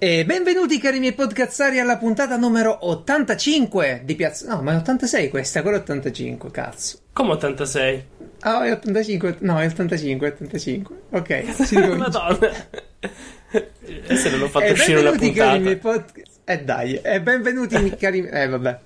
[0.00, 4.54] E benvenuti cari miei podcazzari alla puntata numero 85 di Piazza...
[4.54, 6.98] No, ma è 86 questa, quella è 85, cazzo.
[7.12, 8.04] Come 86?
[8.40, 10.96] Ah, è 85, no, è 85, è 85.
[11.10, 11.96] Ok, si ricomincia.
[12.20, 12.50] Madonna.
[14.14, 16.04] Se non ho fatto E uscire una benvenuti cari miei puntata.
[16.04, 16.30] podcast...
[16.44, 18.24] Eh dai, e benvenuti cari...
[18.24, 18.78] Eh vabbè.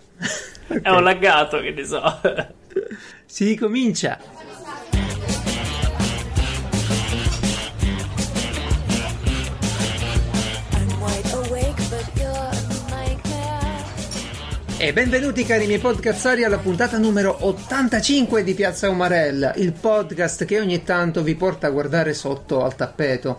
[0.68, 0.80] Ok.
[0.80, 2.20] È un laggato, che ne so.
[3.26, 4.18] Si ricomincia.
[14.82, 20.58] E benvenuti cari miei podcazzari alla puntata numero 85 di Piazza Umarella, il podcast che
[20.58, 23.38] ogni tanto vi porta a guardare sotto al tappeto.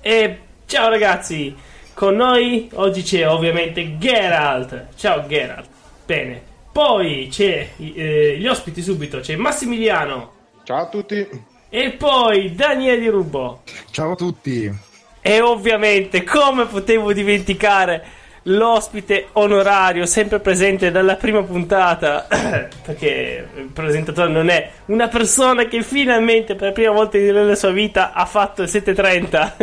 [0.00, 1.56] E ciao ragazzi,
[1.94, 4.90] con noi oggi c'è ovviamente Geralt.
[4.94, 5.66] Ciao Geralt.
[6.06, 6.40] Bene.
[6.70, 10.30] Poi c'è eh, gli ospiti subito, c'è Massimiliano
[10.62, 11.28] Ciao a tutti.
[11.68, 13.62] e poi Daniele Rubo.
[13.90, 14.92] Ciao a tutti.
[15.26, 18.04] E ovviamente, come potevo dimenticare
[18.42, 22.26] l'ospite onorario sempre presente dalla prima puntata,
[22.84, 27.70] perché il presentatore non è una persona che finalmente per la prima volta nella sua
[27.70, 29.56] vita ha fatto il 730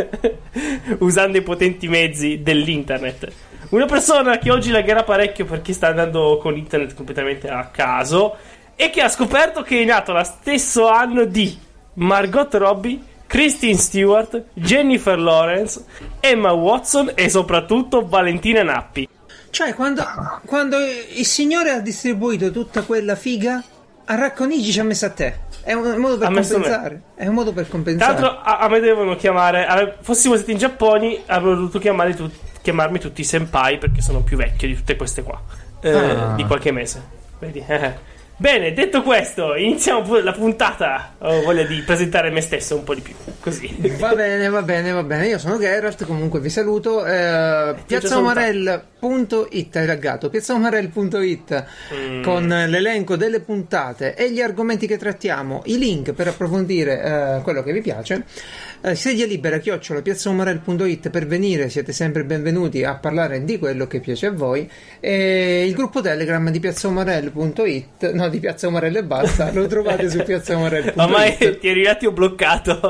[0.98, 3.32] usando i potenti mezzi dell'internet.
[3.68, 8.36] Una persona che oggi lagherà parecchio perché sta andando con internet completamente a caso
[8.74, 11.56] e che ha scoperto che è nato lo stesso anno di
[11.94, 12.98] Margot Robbie,
[13.32, 15.82] Christine Stewart, Jennifer Lawrence,
[16.20, 19.08] Emma Watson e soprattutto Valentina Nappi.
[19.48, 20.04] Cioè, quando,
[20.44, 23.62] quando il signore ha distribuito tutta quella figa,
[24.04, 25.34] a Racconigi ci ha messo a te.
[25.62, 26.64] È un modo per messo me.
[26.64, 27.02] compensare.
[27.14, 28.20] È un modo per Tra compensare.
[28.20, 32.30] l'altro a, a me devono chiamare, a- fossimo stati in Giappone avrei dovuto chiamare tu-
[32.60, 35.40] chiamarmi tutti i senpai perché sono più vecchio di tutte queste qua,
[35.80, 36.34] eh, Ah.
[36.36, 37.02] di qualche mese.
[37.38, 37.64] Vedi?
[38.42, 41.14] Bene, detto questo, iniziamo pure la puntata.
[41.18, 43.72] Ho voglia di presentare me stesso un po' di più, così.
[44.00, 45.28] Va bene, va bene, va bene.
[45.28, 47.06] Io sono Geralt, comunque vi saluto.
[47.06, 50.28] Eh, piazzaomarel.it hai laggato.
[50.28, 52.22] Piazzaomarel.it Mm.
[52.22, 57.02] con l'elenco delle puntate e gli argomenti che trattiamo, i link per approfondire
[57.38, 58.24] eh, quello che vi piace.
[58.80, 64.00] Eh, sedia libera, chiocciola, piazzaomarel.it per venire, siete sempre benvenuti a parlare di quello che
[64.00, 64.68] piace a voi.
[64.98, 70.22] E il gruppo Telegram di piazzaomarel.it, no, di Piazza Umarell e basta, lo trovate su
[70.22, 70.94] piazzaomarel.it.
[70.98, 72.80] Ormai ti eri un attimo bloccato.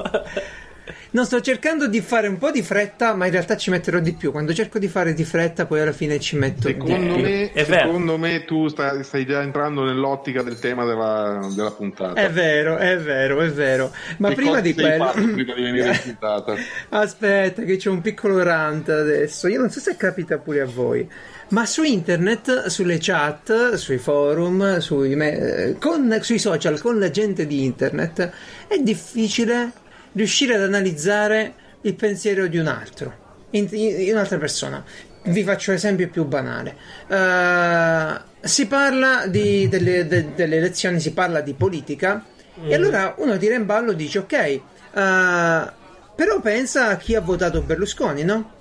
[1.15, 4.15] No, sto cercando di fare un po' di fretta, ma in realtà ci metterò di
[4.15, 4.31] più.
[4.33, 7.23] Quando cerco di fare di fretta, poi alla fine ci metto Secondo di più.
[7.23, 7.83] me, È vero.
[7.87, 12.19] secondo me tu stai, stai già entrando nell'ottica del tema della, della puntata.
[12.19, 13.93] È vero, è vero, è vero.
[14.19, 15.05] Ma Che prima cosa di sei quello.
[15.05, 16.55] fatto prima di venire in puntata?
[16.89, 19.49] Aspetta, che c'è un piccolo rant adesso.
[19.49, 21.07] Io non so se capita pure a voi.
[21.53, 25.33] Ma su internet, sulle chat, sui forum, sui, me-
[25.67, 28.31] eh, con- sui social, con la gente di internet,
[28.67, 29.71] è difficile
[30.13, 31.53] riuscire ad analizzare
[31.83, 33.15] il pensiero di un altro,
[33.51, 34.83] in- in- in un'altra persona.
[35.25, 36.75] Vi faccio l'esempio più banale.
[37.07, 42.25] Eh, si parla di- delle, de- delle elezioni, si parla di politica,
[42.67, 44.61] e allora uno tira in ballo e dice: Ok, eh,
[44.93, 48.53] però pensa a chi ha votato Berlusconi, no?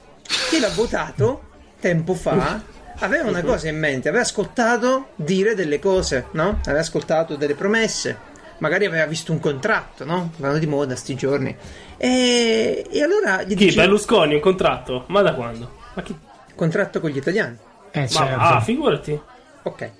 [0.50, 1.44] Chi l'ha votato
[1.80, 2.62] tempo fa
[3.02, 6.60] aveva una cosa in mente, aveva ascoltato dire delle cose, no?
[6.66, 8.18] Aveva ascoltato delle promesse,
[8.60, 10.32] magari aveva visto un contratto, no?
[10.38, 11.56] Vanno di moda sti giorni.
[11.98, 13.66] E, e allora gli Chi?
[13.66, 15.04] dice: Berlusconi, un contratto?
[15.08, 15.78] Ma da quando?
[15.94, 16.18] Ma chi?
[16.56, 17.58] Contratto con gli italiani.
[17.92, 18.40] Eh, Ma, certo.
[18.40, 19.22] ah, figurati.
[19.64, 19.92] Ok.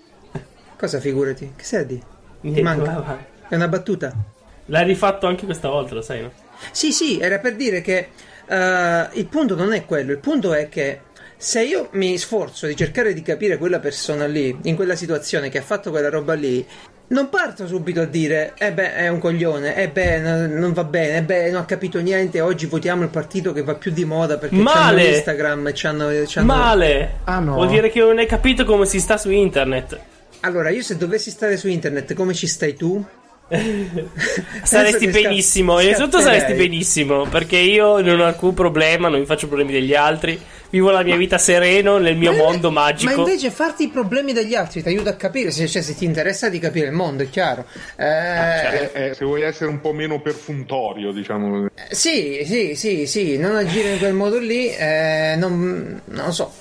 [0.78, 1.54] Cosa figurati?
[1.56, 1.98] Che sei di?
[1.98, 2.06] Ti
[2.42, 2.92] Niente, manca?
[2.94, 3.18] vai, vai.
[3.50, 4.14] È una battuta?
[4.66, 6.32] L'hai rifatto anche questa volta, lo sai, no?
[6.72, 8.10] Sì, sì, era per dire che
[8.48, 11.02] eh, il punto non è quello, il punto è che
[11.42, 15.58] se io mi sforzo di cercare di capire quella persona lì, in quella situazione che
[15.58, 16.64] ha fatto quella roba lì,
[17.08, 20.84] non parto subito a dire, eh beh, è un coglione, eh beh, no- non va
[20.84, 24.06] bene, eh beh, non ha capito niente, oggi votiamo il partito che va più di
[24.06, 25.02] moda perché Male!
[25.02, 26.10] c'hanno Instagram e c'hanno...
[26.28, 27.12] c'hanno- Male!
[27.24, 27.56] Ah, no.
[27.56, 30.00] Vuol dire che non hai capito come si sta su internet.
[30.42, 33.04] Allora, io se dovessi stare su internet, come ci stai tu?
[34.64, 39.74] Saresti benissimo, innanzitutto saresti benissimo, perché io non ho alcun problema, non mi faccio problemi
[39.74, 40.40] degli altri,
[40.72, 43.12] vivo la mia vita sereno nel mio Ma- mondo magico.
[43.14, 46.06] Ma invece farti i problemi degli altri ti aiuta a capire, se, cioè, se ti
[46.06, 47.66] interessa di capire il mondo, è chiaro.
[47.96, 51.68] Eh, Eh, eh, se vuoi essere un po' meno perfuntorio, diciamo.
[51.90, 56.54] Sì, sì, sì, sì, non agire in quel modo lì, eh, non, non lo so.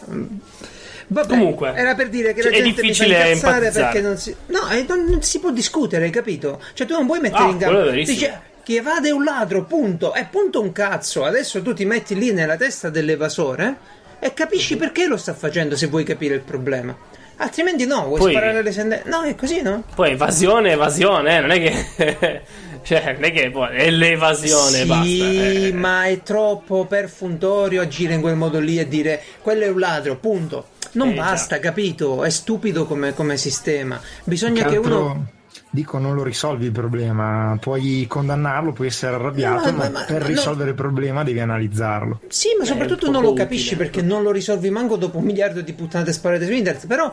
[1.13, 4.17] Vabbè, Comunque, era per dire che la cioè, è gente fa difficile incazzare perché non
[4.17, 4.35] si...
[4.47, 6.63] No, non, non si può discutere, capito?
[6.73, 8.17] Cioè tu non puoi mettere Ah, in è verissimo.
[8.19, 10.15] Dice che evade è un ladro, punto.
[10.15, 11.25] E punto un cazzo.
[11.25, 15.87] Adesso tu ti metti lì nella testa dell'evasore e capisci perché lo sta facendo se
[15.89, 16.97] vuoi capire il problema.
[17.37, 19.09] Altrimenti no, vuoi Poi- sparare alle sentenze.
[19.09, 19.83] No, è così, no?
[19.95, 22.43] Poi evasione, evasione, eh, non è che.
[22.85, 25.05] cioè, non è che poi è l'evasione, sì, basta.
[25.07, 25.73] eh.
[25.73, 30.17] ma è troppo perfuntorio agire in quel modo lì e dire quello è un ladro,
[30.17, 30.67] punto.
[30.93, 32.25] Non Eh, basta, capito?
[32.25, 33.99] È stupido come, come sistema.
[34.25, 35.27] Bisogna Che che uno.
[35.73, 40.05] Dico, non lo risolvi il problema, puoi condannarlo, puoi essere arrabbiato, No, ma, ma- ma-
[40.05, 40.27] per no.
[40.27, 42.21] risolvere il problema devi analizzarlo.
[42.27, 43.89] Sì, ma È soprattutto non lo capisci utile.
[43.89, 46.87] perché non lo risolvi manco dopo un miliardo di puttanate sparate su internet.
[46.89, 47.13] Però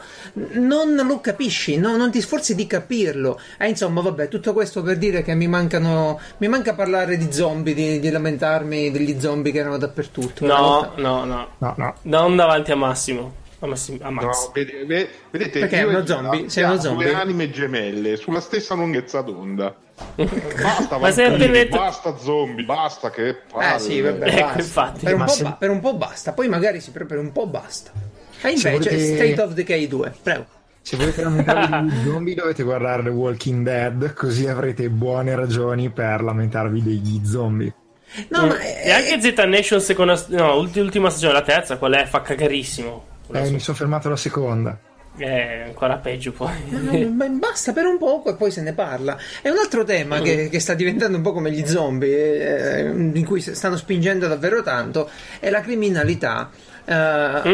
[0.53, 1.95] non lo capisci, no?
[1.97, 3.39] non ti sforzi di capirlo.
[3.59, 6.19] E insomma, vabbè, tutto questo per dire che mi mancano.
[6.37, 10.47] Mi manca parlare di zombie, di, di lamentarmi degli zombie che erano dappertutto.
[10.47, 11.47] No, no, no.
[11.59, 11.95] No, no.
[12.03, 13.45] Non davanti a Massimo.
[13.59, 14.23] A, Massimo, a Max.
[14.23, 16.49] No, vede- ve- vedete, Perché è uno e zombie?
[16.49, 17.07] Sei uno zombie?
[17.07, 19.75] due anime gemelle sulla stessa lunghezza d'onda.
[20.15, 23.75] Basta, Ma vampiri, detto- basta zombie, basta che palle.
[23.75, 24.59] Eh sì, vabbè, Ecco, basta.
[24.59, 25.05] infatti.
[25.05, 27.91] Per un, Ma ba- per un po' basta, poi magari si per un po' basta.
[28.41, 30.45] E invece volete- State of Decay 2, prego.
[30.83, 36.21] Se volete lamentarvi degli zombie dovete guardare The Walking Dead, così avrete buone ragioni per
[36.21, 37.73] lamentarvi degli zombie.
[38.29, 41.93] No, ma e è- anche Z Nation seconda no, ulti- ultima stagione, la terza, qual
[41.93, 42.05] è?
[42.05, 43.06] Fa cagarissimo.
[43.33, 44.77] Eh, mi sono fermato alla seconda.
[45.17, 46.51] È ancora peggio poi.
[47.11, 49.17] Ma basta per un poco e poi se ne parla.
[49.41, 50.23] È un altro tema Mm.
[50.23, 54.27] che, che sta diventando un po' come gli zombie, eh, in cui si stanno spingendo
[54.27, 55.09] davvero tanto,
[55.39, 56.51] è la criminalità,
[56.85, 56.93] eh,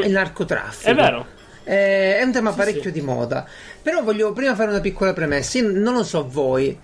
[0.03, 0.89] il narcotraffico.
[0.91, 0.97] Mm.
[0.97, 1.25] È vero.
[1.65, 3.47] Eh, è un tema parecchio di moda.
[3.81, 5.59] Però voglio prima fare una piccola premessa.
[5.59, 6.77] Io non lo so voi.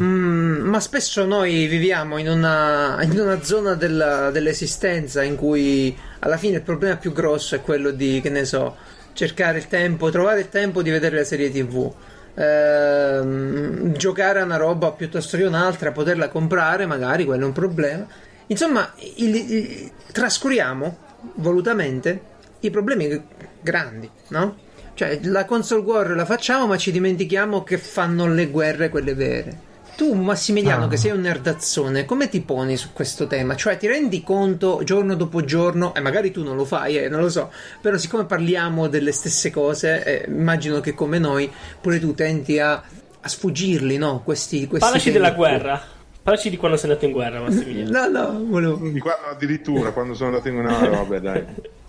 [0.00, 6.36] Mm, ma spesso noi viviamo in una, in una zona della- dell'esistenza in cui alla
[6.36, 8.76] fine il problema più grosso è quello di, che ne so,
[9.12, 11.92] cercare il tempo, trovare il tempo di vedere la serie TV.
[12.34, 18.06] Ehm, giocare a una roba piuttosto che un'altra, poterla comprare, magari quello è un problema.
[18.46, 20.98] Insomma, il- il- trascuriamo
[21.34, 22.20] volutamente
[22.60, 23.22] i problemi
[23.60, 24.56] grandi, no?
[24.94, 29.70] Cioè, la console war la facciamo, ma ci dimentichiamo che fanno le guerre quelle vere.
[30.02, 30.88] Tu, Massimiliano, Ah.
[30.88, 33.54] che sei un nerdazzone, come ti poni su questo tema?
[33.54, 37.20] Cioè, ti rendi conto giorno dopo giorno, e magari tu non lo fai, eh, non
[37.20, 41.48] lo so, però siccome parliamo delle stesse cose, eh, immagino che come noi
[41.80, 44.22] pure tu tenti a, a sfuggirli, no?
[44.24, 45.80] Questi, questi Parlaci della guerra.
[46.20, 48.08] Parlaci di quando sei andato in guerra, Massimiliano.
[48.08, 48.76] No, no, volevo...
[48.88, 51.44] Di quando addirittura quando sono andato in una vabbè dai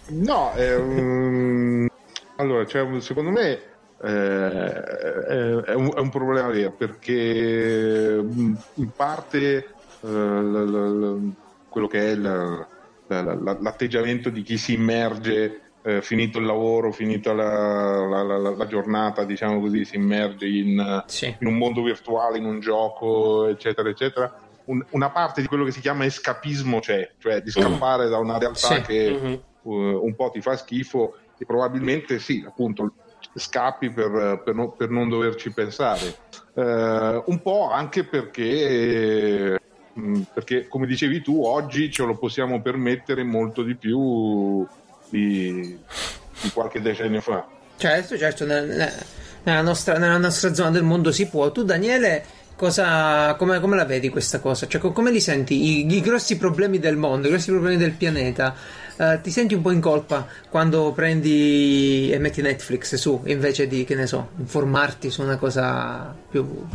[0.21, 1.87] no è un-
[2.35, 3.59] allora cioè, secondo me
[4.03, 9.57] eh, è, è un, è un problema vero perché mh, in parte
[10.01, 11.31] eh, l- l-
[11.69, 12.67] quello che è la-
[13.07, 19.25] la- l'atteggiamento di chi si immerge eh, finito il lavoro finita la, la- la- giornata
[19.25, 21.35] diciamo così si immerge in, Sì.
[21.39, 24.31] in un mondo virtuale, in un gioco, eccetera, eccetera.
[24.65, 28.37] Un- una parte di quello che si chiama escapismo c'è, cioè di scappare da una
[28.37, 28.81] realtà Sì.
[28.81, 29.43] che Mhm.
[29.63, 32.93] uh, un po' ti fa schifo e probabilmente sì, appunto,
[33.35, 36.15] scappi per, per non, per non doverci pensare.
[36.53, 39.57] Eh, un po' anche perché,
[39.93, 44.65] mh, perché, come dicevi tu, oggi ce lo possiamo permettere molto di più
[45.09, 45.77] di,
[46.41, 47.47] di qualche decennio fa.
[47.77, 48.91] Certo, certo, nel-
[49.43, 51.51] nella nostra, nella nostra zona del mondo si può.
[51.51, 52.23] Tu, Daniele,
[52.55, 54.67] cosa, come, come la vedi questa cosa?
[54.67, 55.81] Cioè, co- come li senti?
[55.81, 58.55] I, i grossi problemi del mondo, i grossi problemi del pianeta.
[58.97, 63.83] Eh, ti senti un po' in colpa quando prendi e metti Netflix su invece di,
[63.85, 66.65] che ne so, informarti su una cosa più,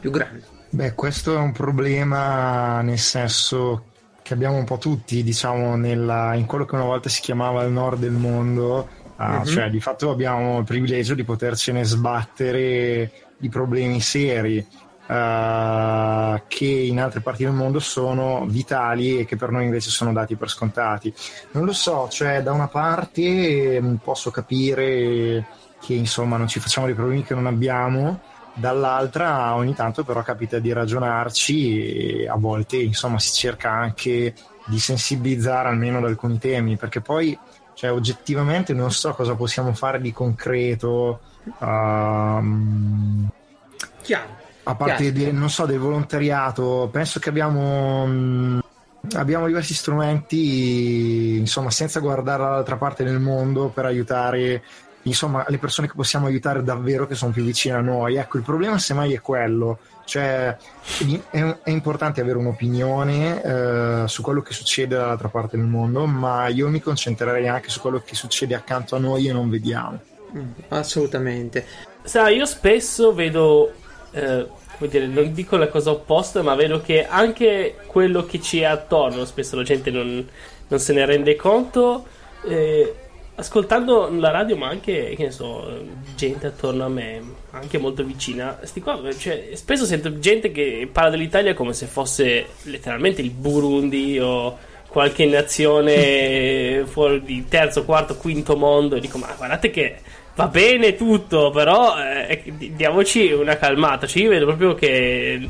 [0.00, 0.42] più grande?
[0.70, 3.86] Beh, questo è un problema nel senso
[4.22, 7.70] che abbiamo un po' tutti, diciamo, nella- in quello che una volta si chiamava il
[7.70, 9.44] nord del mondo, ah, Mhm.
[9.44, 14.66] cioè di fatto abbiamo il privilegio di potercene sbattere di problemi seri
[15.06, 20.12] eh, che in altre parti del mondo sono vitali e che per noi invece sono
[20.12, 21.12] dati per scontati.
[21.52, 25.46] Non lo so, cioè da una parte ehm, posso capire
[25.80, 28.20] che insomma non ci facciamo dei problemi che non abbiamo,
[28.54, 34.34] dall'altra ogni tanto però capita di ragionarci e a volte insomma si cerca anche
[34.66, 37.36] di sensibilizzare almeno ad alcuni temi, perché poi
[37.74, 41.20] cioè, oggettivamente non so cosa possiamo fare di concreto.
[41.60, 43.28] ehm,
[44.02, 44.43] Chiaro.
[44.64, 48.62] A parte del, non so, del volontariato, penso che abbiamo, mh,
[49.14, 54.62] abbiamo diversi strumenti, insomma, senza guardare dall'altra parte del mondo per aiutare,
[55.02, 58.16] insomma, le persone che possiamo aiutare davvero che sono più vicine a noi.
[58.16, 60.56] Ecco, il problema semmai è quello, cioè
[61.30, 66.48] è, è importante avere un'opinione eh, su quello che succede dall'altra parte del mondo, ma
[66.48, 70.00] io mi concentrerei anche su quello che succede accanto a noi e non vediamo.
[70.36, 71.64] Mm, assolutamente.
[72.02, 73.72] Sai, io spesso vedo,
[74.14, 74.46] eh,
[74.78, 78.64] come dire, non dico la cosa opposta, ma vedo che anche quello che ci è
[78.64, 80.26] attorno, spesso la gente non,
[80.68, 82.06] non se ne rende conto,
[82.46, 82.94] eh,
[83.36, 88.58] ascoltando la radio, ma anche, che ne so, gente attorno a me, anche molto vicina,
[88.80, 94.56] qua, cioè, spesso sento gente che parla dell'Italia come se fosse letteralmente il Burundi o
[94.88, 98.96] qualche nazione fuori di terzo, quarto, quinto mondo.
[98.96, 99.96] E dico, ma guardate che
[100.34, 102.42] va bene tutto, però eh,
[102.74, 104.06] diamoci una calmata.
[104.06, 105.48] Cioè, io vedo proprio che,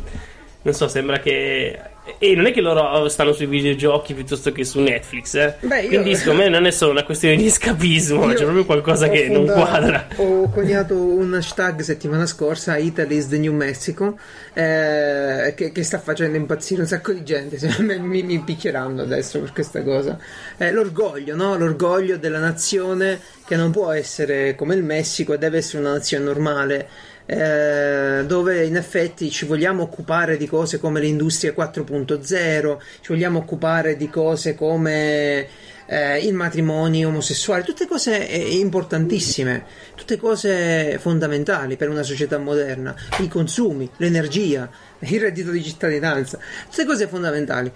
[0.62, 1.78] non so, sembra che
[2.18, 5.54] e non è che loro stanno sui videogiochi piuttosto che su Netflix, eh?
[5.60, 9.08] Beh, io- Quindi secondo me non è solo una questione di escapismo, c'è proprio qualcosa
[9.08, 10.08] che non fondato- quadra.
[10.16, 14.18] Ho coniato un hashtag settimana scorsa, Italy is the New Mexico,
[14.52, 17.58] eh, che, che sta facendo impazzire un sacco di gente.
[18.00, 20.18] Mi- mi picchieranno adesso per questa cosa.
[20.58, 21.56] Eh, l'orgoglio, no?
[21.56, 26.24] L'orgoglio della nazione che non può essere come il Messico e deve essere una nazione
[26.24, 26.88] normale.
[27.26, 33.96] Eh, dove in effetti ci vogliamo occupare di cose come l'industria 4.0, ci vogliamo occupare
[33.96, 35.48] di cose come
[35.86, 39.64] eh, il matrimonio omosessuale, tutte cose eh, importantissime,
[39.94, 44.68] tutte cose fondamentali per una società moderna, i consumi, l'energia,
[45.00, 46.38] il reddito di cittadinanza,
[46.68, 47.70] tutte cose fondamentali.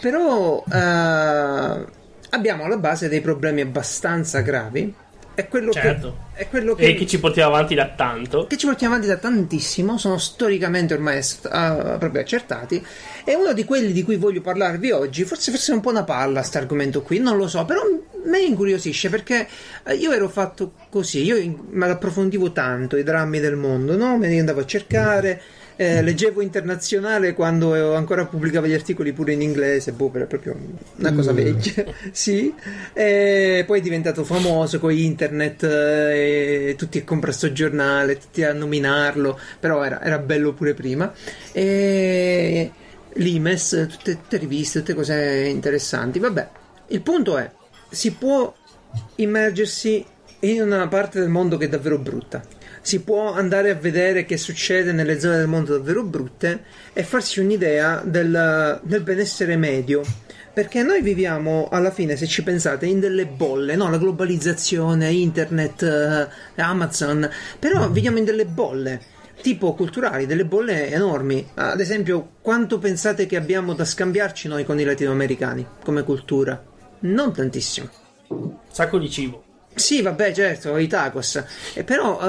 [0.00, 1.86] Però eh,
[2.30, 4.94] abbiamo alla base dei problemi abbastanza gravi.
[5.40, 6.16] È quello Certo.
[6.34, 8.46] che, è quello che E che ci portiamo avanti da tanto.
[8.46, 12.84] che ci portiamo avanti da tantissimo, sono storicamente ormai ah, proprio accertati.
[13.24, 16.04] E uno di quelli di cui voglio parlarvi oggi, forse, forse è un po' una
[16.04, 17.80] palla sto argomento qui, non lo so, però
[18.24, 19.48] me incuriosisce perché
[19.84, 24.18] eh, io ero fatto così, io me approfondivo tanto i drammi del mondo, no?
[24.18, 25.40] Me li andavo a cercare.
[25.80, 30.54] Eh, leggevo internazionale quando ancora pubblicavo gli articoli pure in inglese, boh, era proprio
[30.96, 32.52] una cosa vecchia, sì.
[32.92, 38.52] E poi è diventato famoso con internet, eh, tutti a comprare sto giornale, tutti a
[38.52, 41.10] nominarlo, però era, era bello pure prima.
[41.50, 42.70] E
[43.14, 46.18] l'Imes, tutte, tutte riviste, tutte cose interessanti.
[46.18, 46.48] Vabbè,
[46.88, 47.50] il punto è,
[47.88, 48.54] si può
[49.14, 50.04] immergersi
[50.40, 52.59] in una parte del mondo che è davvero brutta.
[52.82, 57.40] Si può andare a vedere che succede nelle zone del mondo davvero brutte e farsi
[57.40, 60.02] un'idea del, del benessere medio.
[60.52, 63.88] Perché noi viviamo alla fine, se ci pensate, in delle bolle, no?
[63.88, 69.00] La globalizzazione, internet, eh, Amazon, però viviamo in delle bolle
[69.40, 71.46] tipo culturali, delle bolle enormi.
[71.54, 76.62] Ad esempio, quanto pensate che abbiamo da scambiarci noi con i latinoamericani come cultura?
[77.00, 77.88] Non tantissimo.
[78.70, 79.49] Sacco di cibo.
[79.80, 81.42] Sì, vabbè, certo, i tacos.
[81.74, 82.20] Eh, però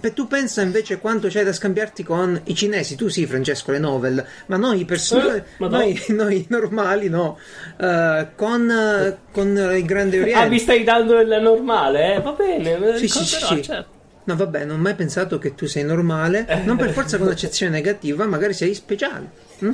[0.00, 2.94] eh, tu pensa invece quanto c'è da scambiarti con i cinesi.
[2.96, 7.38] Tu sì, Francesco, le novel, ma noi persone, Eh, noi, noi normali no.
[7.78, 10.44] Eh, con, eh, con il Grande Oriente.
[10.44, 12.20] Ah, mi stai dando il normale, eh?
[12.20, 13.62] Va bene, lo Sì, sì, sì.
[13.62, 13.94] certo.
[14.24, 17.70] No, vabbè, non ho mai pensato che tu sei normale, non per forza con accezione
[17.72, 19.45] negativa, magari sei speciale.
[19.58, 19.70] Hm?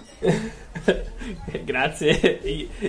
[1.65, 2.41] Grazie,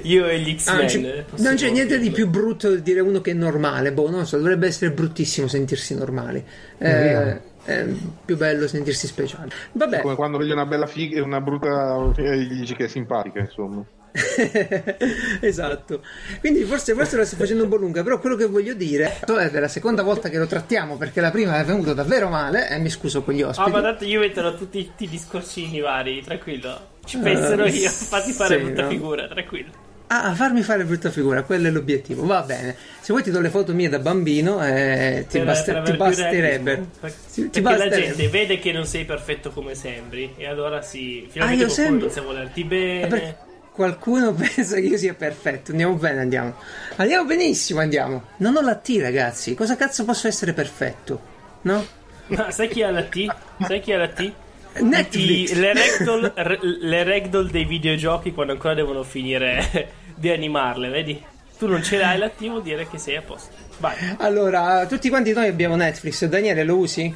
[0.03, 0.87] io e gli Ah, non, X-Men.
[0.87, 3.91] c'è, eh, non c'è niente di più brutto di dire uno che è normale.
[3.93, 6.43] Boh, non so, dovrebbe essere bruttissimo sentirsi normali.
[6.77, 7.85] Eh, è
[8.25, 9.51] più bello sentirsi speciali.
[9.73, 12.87] Vabbè, Come quando vedi una bella figa e una brutta e gli dici che è
[12.87, 13.83] simpatica, insomma.
[15.41, 16.01] esatto.
[16.39, 19.59] Quindi forse, forse la sto facendo un po' lunga, però quello che voglio dire è
[19.59, 22.89] la seconda volta che lo trattiamo perché la prima è venuto davvero male e mi
[22.89, 23.71] scuso con gli Ah, ospiti.
[23.71, 26.91] ma tanto io metterò tutti i discorsini vari, tranquillo.
[27.05, 28.89] Ci penserò io, fatti fare Eh, sì, brutta no?
[28.89, 29.71] figura, tranquillo.
[30.07, 32.23] Ah, a farmi fare brutta figura, quello è l'obiettivo.
[32.25, 32.75] Va bene.
[32.99, 35.93] Se vuoi ti do le foto mie da bambino e ti, Per- baste- per ti
[35.97, 36.63] basterebbe.
[36.71, 36.89] realismo.
[36.99, 38.15] Per- Ti- ti Perché la basterebbe.
[38.15, 42.03] gente vede che non sei perfetto come sembri e allora si finalmente Ah, io sembro-
[42.05, 43.07] inizia a volerti bene.
[43.07, 43.35] perché
[43.73, 45.71] qualcuno pensa che io sia perfetto.
[45.71, 46.55] Andiamo bene, andiamo.
[46.97, 48.23] Andiamo benissimo, andiamo.
[48.37, 49.55] Non ho la T, ragazzi.
[49.55, 51.31] Cosa cazzo posso essere perfetto?
[51.63, 51.85] No?
[52.27, 53.25] Ma sai chi ha la T?
[53.65, 54.31] Sai chi ha la T?
[54.79, 55.51] Netflix.
[55.51, 61.23] I- le, ragdoll, re- le ragdoll dei videogiochi quando ancora devono finire di animarle, vedi?
[61.57, 63.53] Tu non ce l'hai la T vuol dire che sei a posto.
[63.77, 63.95] Vai.
[64.17, 66.25] Allora, tutti quanti noi abbiamo Netflix.
[66.25, 67.13] Daniele, lo usi?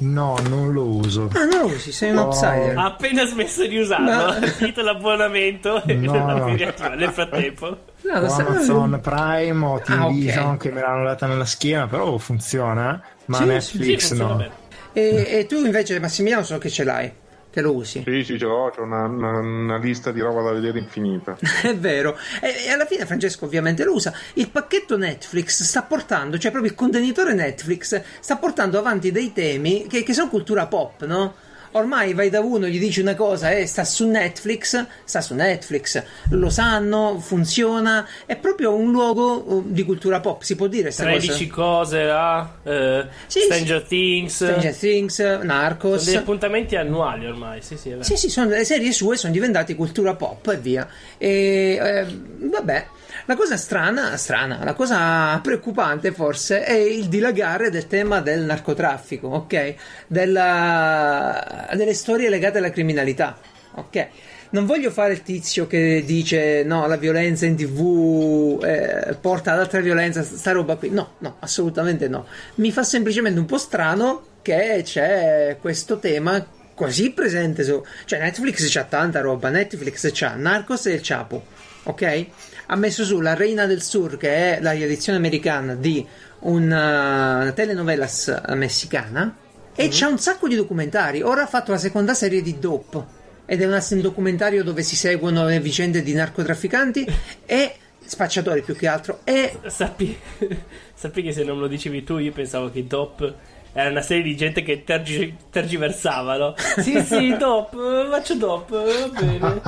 [0.00, 1.28] No, non lo uso.
[1.34, 2.22] Ah, non lo usi, sei un Oh.
[2.26, 2.76] outsider.
[2.76, 4.24] Ha appena smesso di usarlo, No.
[4.32, 6.12] ha finito l'abbonamento e No.
[6.26, 6.94] l'ha riattivato.
[6.96, 7.78] Nel frattempo.
[8.02, 10.12] No, Ho Amazon Prime o Team Ah, ok.
[10.12, 13.02] Vision che me l'hanno data nella schiena, però funziona.
[13.26, 14.50] Ma Sì, Sì, Netflix funziona no.
[14.92, 17.12] E, e tu invece, Massimiliano, so che ce l'hai.
[17.50, 18.02] Che lo usi.
[18.06, 21.36] Sì, sì, ce l'ho, c'ho una, una- una lista di roba da vedere infinita.
[21.62, 22.16] È vero.
[22.40, 24.12] E, e alla fine Francesco ovviamente lo usa.
[24.34, 29.86] Il pacchetto Netflix sta portando, cioè proprio il contenitore Netflix sta portando avanti dei temi
[29.88, 31.34] che, che sono cultura pop, no?
[31.72, 36.02] Ormai vai da uno, gli dici una cosa e sta su Netflix, sta su Netflix,
[36.30, 41.04] lo sanno, funziona, è proprio un luogo uh, di cultura pop, si può dire sta
[41.04, 41.62] 13 cosa?
[41.62, 44.34] cose là, eh, Sì, Stranger Things.
[44.34, 46.04] Stranger Things, Sono Narcos.
[46.04, 47.94] degli appuntamenti annuali ormai, sì, sì.
[48.00, 50.88] Sì, sì, sono, le serie sue sono diventate cultura pop e via.
[51.18, 52.06] E eh,
[52.48, 52.86] vabbè,
[53.30, 59.28] la cosa strana, strana, la cosa preoccupante forse è il dilagare del tema del narcotraffico,
[59.28, 59.74] ok?
[60.08, 63.38] Della- delle storie legate alla criminalità,
[63.74, 64.08] ok?
[64.50, 69.60] Non voglio fare il tizio che dice no, la violenza in tv eh, porta ad
[69.60, 70.90] altra violenza, sta roba qui.
[70.90, 72.26] No, no, assolutamente no.
[72.56, 76.44] Mi fa semplicemente un po' strano che c'è questo tema
[76.74, 77.80] così presente su...
[78.06, 81.44] Cioè Netflix c'ha tanta roba, Netflix c'ha Narcos e il Chapo,
[81.84, 82.26] ok?
[82.72, 86.06] Ha messo su La Reina del Sur, che è la riedizione americana di
[86.40, 89.36] una telenovelas messicana,
[89.74, 91.20] e c'ha un sacco di documentari.
[91.20, 93.04] Ora ha fatto la seconda serie di Dope,
[93.44, 97.04] ed è un documentario dove si seguono le vicende di narcotrafficanti
[97.44, 97.74] e
[98.04, 100.16] spacciatori più che altro, e Sappi,
[100.94, 103.34] sappi che se non lo dicevi tu, io pensavo che DOP
[103.72, 106.54] era una serie di gente che tergi- tergiversava, no?
[106.80, 109.60] Sì, sì, eh, faccio DOP, va bene.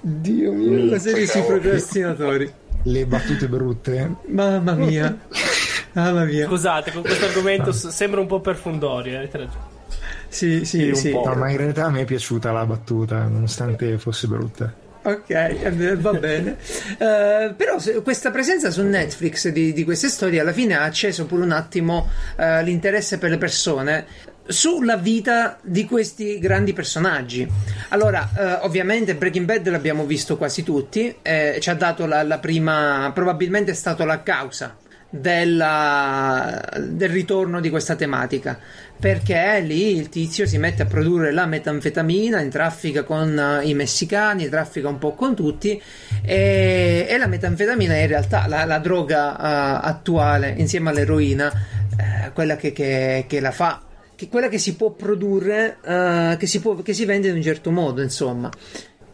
[0.00, 1.60] Dio mio, la serie sui cavolo.
[1.60, 2.52] procrastinatori.
[2.84, 4.14] Le battute brutte.
[4.26, 5.16] Mamma mia.
[5.92, 6.46] Mamma mia.
[6.46, 9.18] Scusate, con questo argomento sembra un po' perfundorio.
[9.20, 9.70] ragione.
[10.28, 11.10] Sì, sì, un sì.
[11.10, 11.24] po'.
[11.26, 14.72] No, ma in realtà a me è piaciuta la battuta, nonostante fosse brutta.
[15.04, 16.56] Ok, eh, va bene.
[16.98, 21.26] Eh, però se- questa presenza su Netflix di, di queste storie alla fine ha acceso
[21.26, 24.06] pure un attimo eh, l'interesse per le persone
[24.46, 27.48] sulla vita di questi grandi personaggi.
[27.88, 32.38] Allora, eh, ovviamente Breaking Bad l'abbiamo visto quasi tutti, eh, ci ha dato la, la
[32.38, 34.76] prima, probabilmente è stato la causa
[35.08, 38.58] della- del ritorno di questa tematica
[39.02, 43.74] perché lì il tizio si mette a produrre la metanfetamina in traffica con eh, i
[43.74, 45.82] messicani, traffica un po' con tutti
[46.24, 51.52] e, e la metanfetamina è in realtà la, la droga eh, attuale insieme all'eroina,
[51.96, 53.82] eh, quella che, che- che la fa,
[54.14, 55.78] che quella che si può produrre,
[56.38, 58.48] che, si può, che si vende in un certo modo, insomma.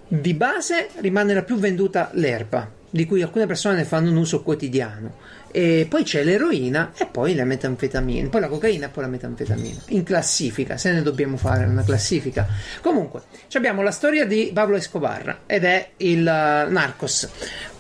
[0.07, 4.43] Di base rimane la più venduta l'erba, di cui alcune persone ne fanno un uso
[4.43, 5.28] quotidiano.
[5.51, 9.81] E poi c'è l'eroina e poi la metanfetamina, poi la cocaina e poi la metanfetamina.
[9.89, 12.47] In classifica, se ne dobbiamo fare una classifica.
[12.81, 13.23] Comunque,
[13.55, 17.29] abbiamo la storia di Pablo Escobar ed è il uh, Narcos.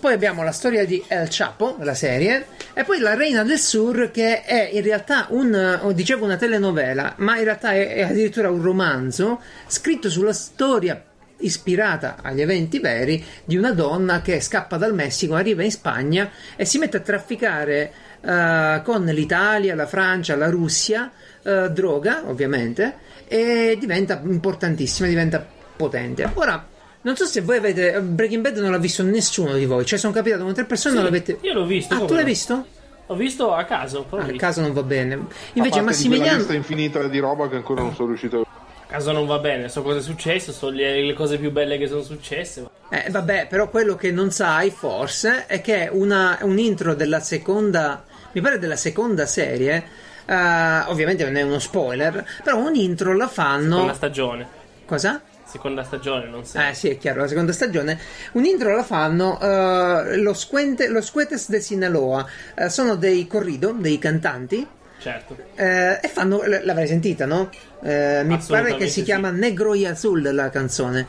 [0.01, 4.11] Poi abbiamo la storia di El Chapo, la serie, e poi La Reina del Sur,
[4.13, 8.51] che è in realtà un, uh, dicevo una telenovela, ma in realtà è, è addirittura
[8.51, 11.03] un romanzo scritto sulla storia
[11.39, 16.65] ispirata agli eventi veri di una donna che scappa dal Messico, arriva in Spagna e
[16.65, 21.11] si mette a trafficare eh, con l'Italia, la Francia, la Russia,
[21.43, 22.97] eh, droga ovviamente,
[23.29, 25.47] e diventa importantissima, diventa
[25.77, 26.29] potente.
[26.35, 26.67] Ora,
[27.03, 30.13] non so se voi avete Breaking Bad non l'ha visto nessuno di voi, cioè sono
[30.13, 32.67] capitato con tre persone non Sì, l'avete io l'ho visto, Ah, tu l'hai visto?
[33.11, 34.45] Ho visto a caso, però Ah, a visto.
[34.45, 35.15] caso non va bene.
[35.15, 35.19] A
[35.55, 38.47] Invece Massimiliano lista infinita di roba che ancora non sono riuscito A
[38.89, 41.87] caso non va bene, so cosa è successo, so le, le cose più belle che
[41.87, 42.67] sono successe.
[42.89, 48.03] Eh, vabbè, però quello che non sai forse è che una, un intro della seconda,
[48.33, 49.85] mi pare della seconda serie,
[50.25, 53.75] eh, ovviamente non è uno spoiler, però un intro la fanno...
[53.75, 54.49] Seconda stagione.
[54.87, 55.21] Cosa?
[55.45, 56.59] Seconda stagione, non so.
[56.59, 57.99] Eh sì, è chiaro, la seconda stagione.
[58.33, 63.73] Un intro la fanno eh, lo, Squente, lo Squetes de Sinaloa, eh, sono dei corrido,
[63.73, 64.67] dei cantanti,
[65.01, 65.37] Certo.
[65.55, 67.51] eh, e fanno, l- l'avrei sentita, no?
[67.83, 69.03] Eh, mi pare che si sì.
[69.05, 71.07] chiama Negro y Azul la canzone.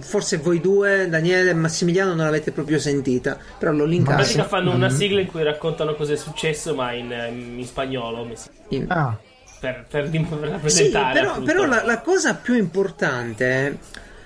[0.00, 4.16] Forse voi due, Daniele e Massimiliano, non l'avete proprio sentita, però l'ho In linkata.
[4.18, 7.10] pratica fanno una sigla in cui raccontano cosa è successo, ma in,
[7.56, 8.24] in spagnolo,
[8.68, 9.18] In- Ah,
[9.58, 11.12] per, per, per Sì, rappresentare.
[11.18, 11.52] però, appunto.
[11.52, 13.78] però la, la cosa più importante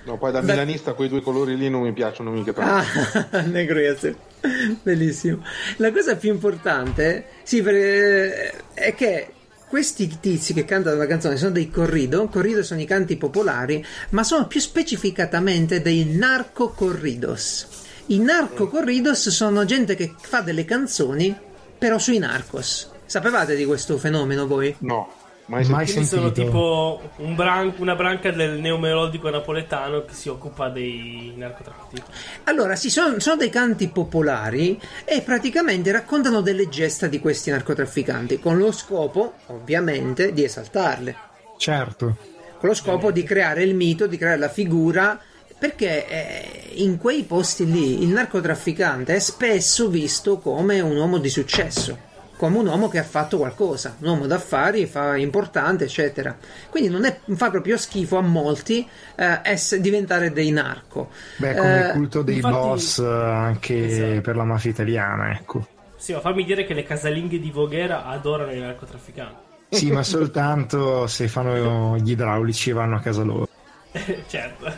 [0.03, 0.51] No, poi da Beh.
[0.51, 3.35] milanista quei due colori lì non mi piacciono mica tanto.
[3.35, 4.17] Ah, negro e azzurro.
[4.81, 5.43] Bellissimo.
[5.77, 9.31] La cosa più importante, sì, eh, è che
[9.67, 12.27] questi tizi che cantano la canzone sono dei corrido.
[12.27, 17.67] Corrido sono i canti popolari, ma sono più specificatamente dei narco corridos.
[18.07, 21.35] I narco corridos sono gente che fa delle canzoni,
[21.77, 22.89] però sui narcos.
[23.05, 24.73] Sapevate di questo fenomeno voi?
[24.79, 25.11] No,
[25.47, 26.15] mai Mai sentito.
[26.15, 32.03] Sono tipo un bran- una branca del neomelodico napoletano che si occupa dei narcotraffici.
[32.43, 38.39] Allora, sì, sono, sono dei canti popolari e praticamente raccontano delle gesta di questi narcotrafficanti,
[38.39, 41.15] con lo scopo, ovviamente, di esaltarle,
[41.57, 42.17] certo.
[42.59, 45.19] con lo scopo di creare il mito, di creare la figura,
[45.57, 51.29] perché eh, in quei posti lì il narcotrafficante è spesso visto come un uomo di
[51.29, 52.06] successo.
[52.37, 56.37] Come un uomo che ha fatto qualcosa, un uomo d'affari, fa importante, eccetera.
[56.69, 61.09] Quindi non è, fa proprio schifo a molti eh, ess- diventare dei narco.
[61.37, 64.21] Beh, come Eh, il culto dei infatti- boss eh, anche Esatto.
[64.21, 65.67] per la mafia italiana, ecco.
[65.97, 69.45] Sì, ma fammi dire che le casalinghe di Voghera adorano i narcotrafficanti.
[69.69, 73.47] Sì, ma soltanto se fanno gli idraulici e vanno a casa loro.
[74.27, 74.71] certo.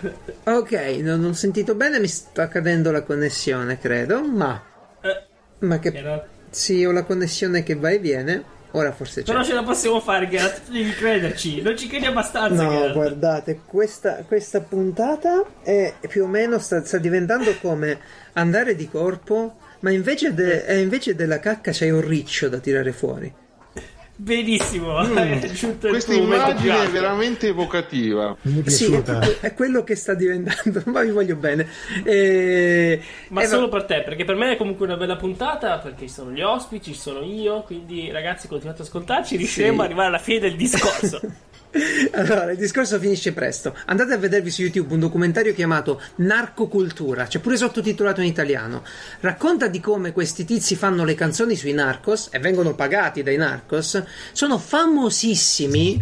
[0.46, 4.60] Ok, non ho sentito bene, mi sta cadendo la connessione, credo, ma...
[5.02, 5.24] Eh,
[5.66, 5.90] Ma che...
[5.94, 9.32] era- Sì, ho la connessione che va e viene, ora forse c'è.
[9.32, 10.70] Però ce la possiamo fare, Geralt.
[10.70, 11.62] Devi crederci.
[11.62, 12.94] Non ci credi abbastanza, No, Geralt.
[12.94, 18.00] guardate, questa, questa puntata è più o meno sta, sta diventando come
[18.34, 23.34] andare di corpo, ma invece, de- invece della cacca c'hai un riccio da tirare fuori.
[24.22, 25.02] Benissimo.
[25.02, 25.18] Mm.
[25.18, 28.36] È giunto il Questa immagine è veramente evocativa.
[28.42, 29.38] Mi è Sì, è, piaciuta.
[29.40, 31.66] è quello che sta diventando, ma vi voglio bene.
[32.04, 35.78] E- Ma e solo va- per te, perché per me è comunque una bella puntata,
[35.78, 39.80] perché ci sono gli ospiti, ci sono io, quindi ragazzi continuate ad ascoltarci, riusciremo Sì.
[39.80, 41.22] ad arrivare alla fine del discorso.
[42.14, 43.76] Allora, il discorso finisce presto.
[43.86, 48.84] Andate a vedervi su YouTube un documentario chiamato Narcocultura, c'è pure sottotitolato in italiano.
[49.20, 54.02] Racconta di come questi tizi fanno le canzoni sui narcos e vengono pagati dai narcos,
[54.32, 56.02] sono famosissimi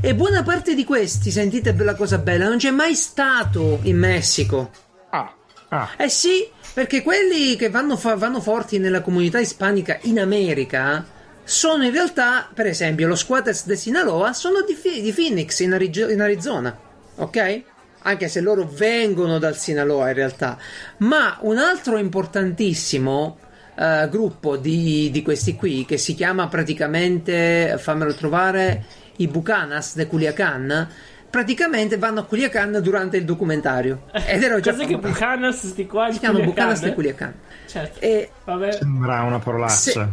[0.00, 4.70] e buona parte di questi, sentite la cosa bella, non c'è mai stato in Messico.
[5.10, 5.34] Ah,
[5.72, 11.04] Ah, Eh sì, perché quelli che vanno, fa- vanno forti nella comunità ispanica in America
[11.50, 16.12] sono in realtà, per esempio, lo squatters de Sinaloa sono di, di Phoenix in, Arigi-
[16.12, 16.78] in Arizona,
[17.16, 17.62] ok?
[18.02, 20.56] Anche se loro vengono dal Sinaloa in realtà.
[20.98, 23.38] Ma un altro importantissimo
[23.74, 28.84] eh, gruppo di, di questi qui, che si chiama praticamente, fammelo trovare,
[29.16, 30.88] i Bucanas de Culiacan,
[31.28, 34.04] praticamente vanno a Culiacan durante il documentario.
[34.12, 34.98] Ed ero già Cos'è che.
[34.98, 36.54] Bucanas sti qua di Si chiama Culiacán?
[36.54, 37.34] Bucanas de Culiacan.
[37.66, 38.00] Certo.
[38.00, 38.70] E Vabbè.
[38.70, 39.74] sembra una parolaccia.
[39.90, 40.08] se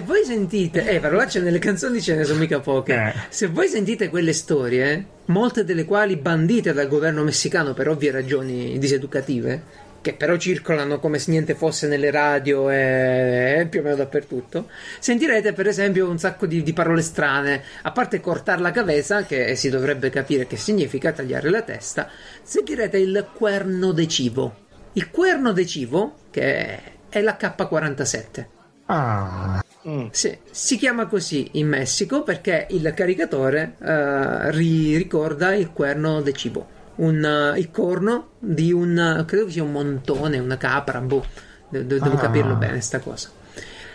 [0.00, 2.94] voi sentite, eh, parolacce nelle canzoni ce ne sono mica poche.
[2.94, 3.14] Eh.
[3.28, 8.76] Se voi sentite quelle storie, molte delle quali bandite dal governo messicano per ovvie ragioni
[8.80, 9.62] diseducative,
[10.00, 15.52] che però circolano come se niente fosse nelle radio e più o meno dappertutto, sentirete
[15.52, 19.68] per esempio un sacco di, di parole strane, a parte cortar la cabeza, che si
[19.68, 22.08] dovrebbe capire che significa tagliare la testa,
[22.42, 24.56] sentirete il cuerno de civo.
[24.94, 28.58] Il cuerno de civo, che è la K47.
[28.92, 29.62] Ah,
[30.10, 36.32] Sì, si chiama così in Messico perché il caricatore eh, ri- ricorda il cuerno de
[36.32, 37.24] cibo, un,
[37.54, 41.24] eh, il corno di un, credo che sia un montone, una capra, boh,
[41.68, 42.20] de- de- devo Ah.
[42.20, 43.30] capirlo bene sta cosa.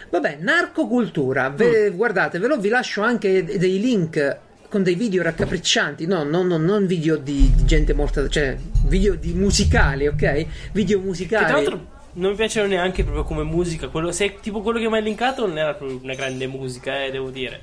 [0.09, 4.37] Vabbè, narcocultura, ve- guardatevelo, vi lascio anche de- dei link
[4.69, 9.15] con dei video raccapriccianti, no, no, no, non video di, di gente morta, cioè video
[9.15, 10.45] di musicali, ok?
[10.71, 11.45] Video Che musicali.
[11.45, 13.87] tra l'altro non mi piacciono neanche proprio come musica.
[13.87, 17.11] Quello, se, tipo quello che mi hai linkato non era proprio una grande musica, eh,
[17.11, 17.61] devo dire.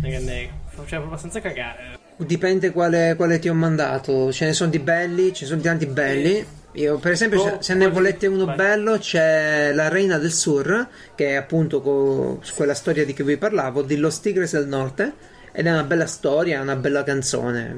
[0.00, 0.50] Una grande.
[0.68, 1.98] Faceva abbastanza cagare.
[2.16, 4.32] Dipende quale, quale ti ho mandato.
[4.32, 6.44] Ce ne sono di belli, ce ne sono di tanti belli.
[6.74, 8.54] Io, per esempio, se, Oh, se ne volete uno vai.
[8.56, 13.36] bello, c'è La Reina del Sur, che è appunto co- quella storia di cui vi
[13.36, 15.12] parlavo, di Los Tigres del Norte.
[15.52, 17.76] Ed è una bella storia, una bella canzone.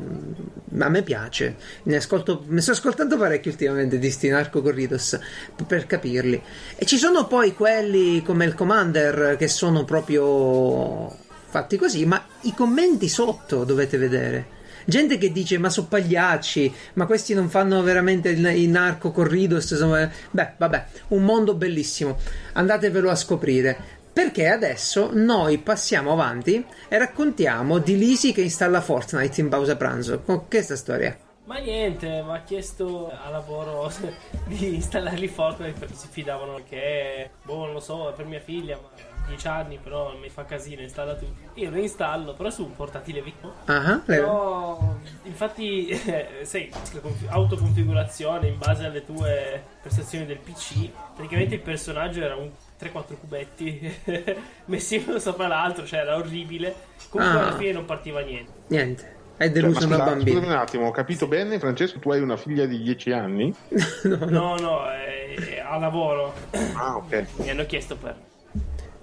[0.79, 1.57] A me piace.
[1.85, 5.19] Ne ascolto, ne sto ascoltando parecchio ultimamente di sti narco corridos
[5.67, 6.41] per capirli.
[6.77, 11.15] E ci sono poi quelli come il Commander che sono proprio
[11.49, 14.61] fatti così, ma i commenti sotto dovete vedere.
[14.85, 19.73] Gente che dice: Ma sono pagliacci, ma questi non fanno veramente il- i narco corridos.
[20.31, 22.19] Beh, vabbè, un mondo bellissimo.
[22.55, 23.92] Andatevelo a scoprire.
[24.13, 30.21] Perché adesso noi passiamo avanti e raccontiamo di Lisi che installa Fortnite in pausa pranzo.
[30.21, 31.17] Con che sta storia?
[31.45, 33.91] Ma niente, mi ha chiesto a lavoro
[34.47, 38.79] di installarli Fortnite perché si fidavano che, boh, non lo so, è per mia figlia,
[38.81, 41.27] ma ha 10 anni, però mi fa casino, installa tu.
[41.55, 43.55] Io lo installo, però su un portatile vecchio.
[43.65, 44.95] Ah, le- Però,
[45.25, 46.71] infatti, eh, sai,
[47.29, 52.51] autoconfigurazione in base alle tue prestazioni del PC, praticamente il personaggio era un
[52.83, 53.95] 3-4 cubetti
[54.67, 56.75] messi uno sopra l'altro, cioè era orribile.
[57.09, 57.43] Comunque Ah.
[57.49, 58.53] alla fine non partiva niente.
[58.69, 59.21] niente.
[59.39, 60.37] Hai Cioè, deluso ma una scusa, bambina.
[60.39, 63.55] scusami un attimo, ho capito bene, Francesco, tu hai una figlia di 10 anni?
[64.29, 66.33] No, no, è, è a lavoro.
[66.75, 67.27] Ah, ok.
[67.37, 68.15] Mi hanno chiesto per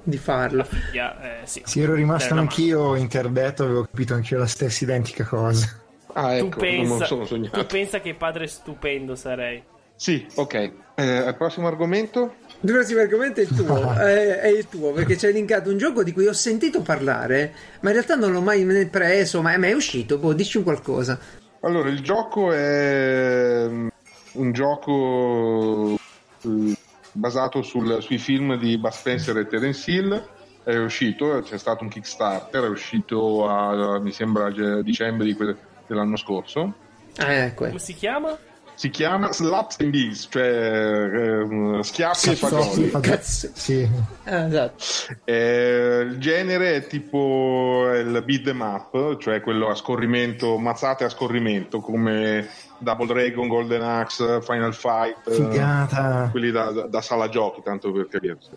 [0.03, 0.63] Di farlo.
[0.63, 1.61] figlia, eh, sì.
[1.65, 5.67] sì, ero rimasto anch'io interdetto, avevo capito anch'io la stessa identica cosa.
[6.13, 9.61] Ah, Tu ecco, lo pensa, sono tu pensa che padre stupendo sarei.
[9.95, 10.71] Sì, ok.
[10.95, 12.35] Eh, al prossimo argomento?
[12.61, 15.77] Il prossimo argomento è il tuo, è, è il tuo perché ci hai linkato un
[15.77, 19.67] gioco di cui ho sentito parlare, ma in realtà non l'ho mai preso, ma ma
[19.67, 21.17] è uscito, boh, dici un qualcosa.
[21.61, 23.87] Allora, il gioco è mm,
[24.33, 25.95] un gioco
[26.43, 26.75] eh,
[27.13, 30.27] basato sul- sui film di Bud Spencer e Terence Hill.
[30.63, 35.55] è uscito, c'è stato un Kickstarter, è uscito a, mi sembra a dicembre di que-
[35.87, 36.73] dell'anno scorso.
[37.17, 37.65] Ah, ecco.
[37.65, 38.37] Come si chiama?
[38.79, 42.87] Si chiama Slaps and Bees, cioè ehm, schiaffi e Sassotti, fagioli.
[42.87, 43.49] fa- Cazzo.
[43.53, 43.89] Sì.
[44.23, 44.83] Ah, esatto.
[45.25, 51.09] Eh, il genere è tipo il beat 'em up, cioè quello a scorrimento, mazzate a
[51.09, 56.29] scorrimento, come Double Dragon, Golden Axe, Final Fight, eh, Figata.
[56.31, 58.49] quelli da, da- da sala giochi, tanto per capirsi.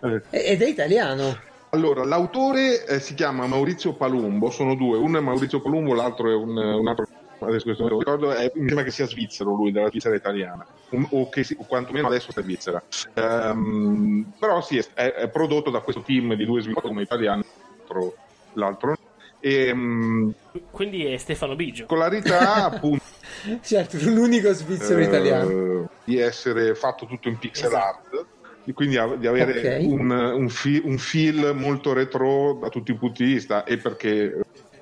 [0.00, 1.36] Eh, Ed è italiano.
[1.72, 6.34] allora, l'autore eh, si chiama Maurizio Palumbo, sono due, uno è Maurizio Palumbo, l'altro è
[6.34, 7.06] un, un altro,
[7.40, 10.66] adesso questo non lo ricordo, è- mi sembra che sia svizzero lui, della Svizzera italiana,
[10.90, 12.82] Un- o che o quantomeno adesso è svizzera.
[13.14, 17.42] Ehm, però sì, è, è prodotto da questo team di due sviluppatori italiani,
[17.76, 18.14] l'altro,
[18.54, 18.94] l'altro
[19.40, 20.30] e mm,
[20.72, 21.86] Quindi è Stefano Biggio.
[21.86, 23.04] con la rarità appunto
[23.62, 25.86] Certo, l'unico svizzero eh, italiano.
[26.04, 28.26] di essere fatto tutto in pixel art
[28.64, 29.86] di- quindi di avere Ok.
[29.86, 34.40] un, un, fi- un feel molto retro da tutti i punti di vista e perché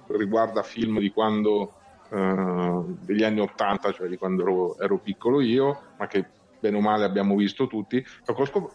[0.09, 1.75] riguarda film di quando
[2.11, 6.81] eh, degli anni 80 cioè di quando ero, ero piccolo io ma che bene o
[6.81, 8.05] male abbiamo visto tutti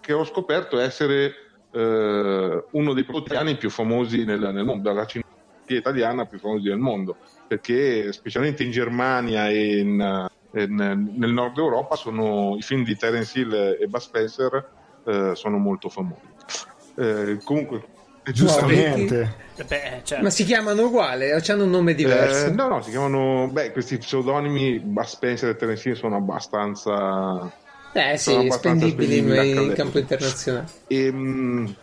[0.01, 1.33] che ho, scoperto essere
[1.71, 6.77] eh, uno dei italiani più famosi nel, nel mondo la cinematografia italiana più famosi del
[6.77, 7.17] mondo
[7.47, 12.95] perché specialmente in Germania e in, eh, in- nel nord Europa sono i film di
[12.95, 16.29] Terence Hill e Bud Spencer eh, sono molto famosi.
[16.95, 17.83] Eh, comunque
[18.23, 19.35] Giustamente.
[19.55, 20.23] Eh Beh, certo.
[20.23, 22.47] Ma si chiamano uguale o hanno un nome diverso?
[22.47, 23.47] Eh, no, no, si chiamano.
[23.51, 27.51] Beh, questi pseudonimi Bud Spencer e Terence Hill sono abbastanza.
[27.93, 30.65] Eh sì, abbastanza spendibili in, in campo internazionale.
[30.87, 31.75] Ehm,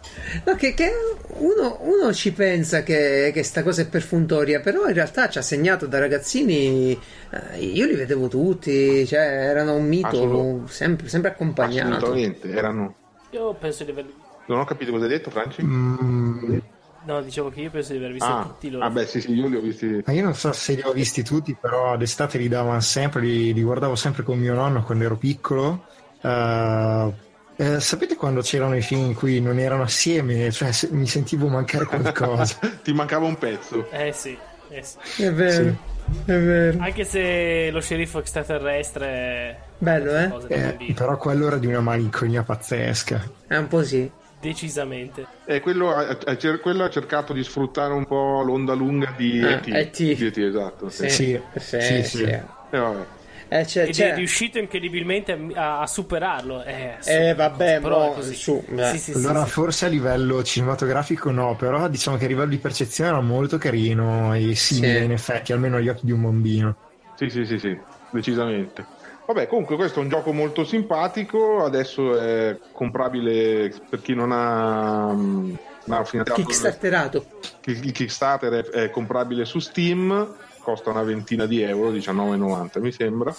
[0.44, 0.90] No, che, che
[1.36, 5.42] uno, uno ci pensa che, che sta cosa è perfuntoria, però in realtà ci ha
[5.42, 6.98] segnato da ragazzini.
[7.30, 11.96] eh, io li vedevo tutti, cioè erano un mito Assolut- sempre, sempre accompagnato.
[11.96, 12.94] assolutamente erano.
[13.30, 14.06] Io penso di aver...
[14.48, 15.62] Non ho capito cosa hai detto, Franci?
[15.62, 16.58] Mm,
[17.06, 18.84] No, dicevo che io penso di aver visto ah, tutti loro.
[18.84, 20.02] ah, beh, sì, sì, io li ho visti.
[20.04, 23.52] ma io non so se li ho visti tutti, però d'estate li davano sempre, li,
[23.54, 25.86] li guardavo sempre con mio nonno quando ero piccolo.
[26.20, 27.14] Eh,
[27.56, 30.50] eh, sapete quando c'erano i film in cui non erano assieme?
[30.50, 32.58] Cioè, se- mi sentivo mancare qualcosa.
[32.82, 33.88] Ti mancava un pezzo.
[33.90, 34.36] Eh sì,
[34.70, 35.22] eh sì.
[35.22, 36.30] È vero, Sì.
[36.30, 36.78] è vero.
[36.82, 40.16] Anche se lo sceriffo extraterrestre è Bello,
[40.48, 40.54] eh?
[40.54, 43.22] Eh, però quello era di una malinconia pazzesca.
[43.46, 44.10] È un po' sì.
[44.40, 45.26] Decisamente.
[45.46, 46.16] E quello ha,
[46.60, 49.68] quello ha cercato di sfruttare un po' l'onda lunga di Ah, E.T.
[49.68, 50.14] E.T..
[50.16, 50.88] Di E.T., esatto.
[50.90, 51.08] Sì.
[51.08, 52.22] Sì, Sì, sì, sì.
[52.24, 53.06] Eh, vabbè.
[53.50, 56.62] Eh, c'è, Ed c'è- è riuscito incredibilmente a, a superarlo.
[56.64, 58.34] Eh, Eh, vabbè, però così.
[58.34, 58.82] su, eh.
[58.84, 59.50] Sì, sì, Allora, sì, sì.
[59.50, 64.34] forse a livello cinematografico no, però diciamo che a livello di percezione era molto carino
[64.34, 65.04] e simile Sì.
[65.04, 66.76] in effetti, almeno agli occhi di un bambino.
[67.14, 67.76] Sì, sì, sì, sì,
[68.12, 68.84] decisamente.
[69.28, 75.12] Vabbè, comunque questo è un gioco molto simpatico, adesso è comprabile per chi non ha,
[75.12, 77.26] mm, il, Kickstarterato.
[77.66, 83.34] il Kickstarter è, è comprabile su Steam, costa una ventina di euro, 19,90 mi sembra.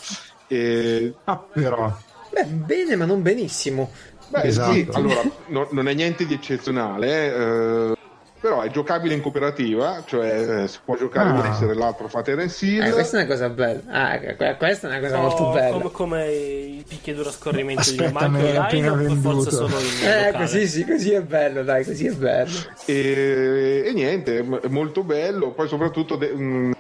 [0.46, 1.92] E, Ah, però,
[2.30, 3.90] Beh, bene, ma non benissimo.
[4.28, 4.72] beh, Esatto.
[4.74, 7.94] sì, allora, no- non è niente di eccezionale, eh,
[8.40, 11.34] però è giocabile in cooperativa, cioè eh, si può giocare Ah.
[11.34, 12.82] un essere l'altro fa Terence Hill.
[12.84, 13.82] Eh, questa è una cosa bella.
[13.90, 15.72] Ah, que- questa è una cosa molto Oh, bella.
[15.78, 19.06] Come, come il picchiaduro a scorrimento di Aspetta, Michael mi hai online appena o per
[19.06, 19.32] venduto.
[19.42, 22.52] forza solo in Eh, così sì, così è bello, dai, così è bello.
[22.86, 25.52] e, e niente, è molto bello.
[25.52, 26.72] Poi, soprattutto, de- mh,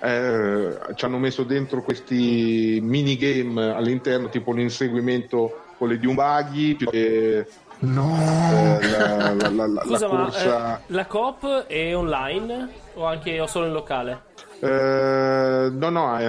[0.00, 6.74] eh, ci hanno messo dentro questi minigame all'interno, tipo l'inseguimento con le di un buggy,
[6.74, 7.46] più che
[7.80, 10.78] no, eh, la, la- la- la Scusa, ma corsa.
[10.78, 14.22] eh, la coop è online o anche o solo in locale?
[14.60, 16.24] Eh, no, no, è,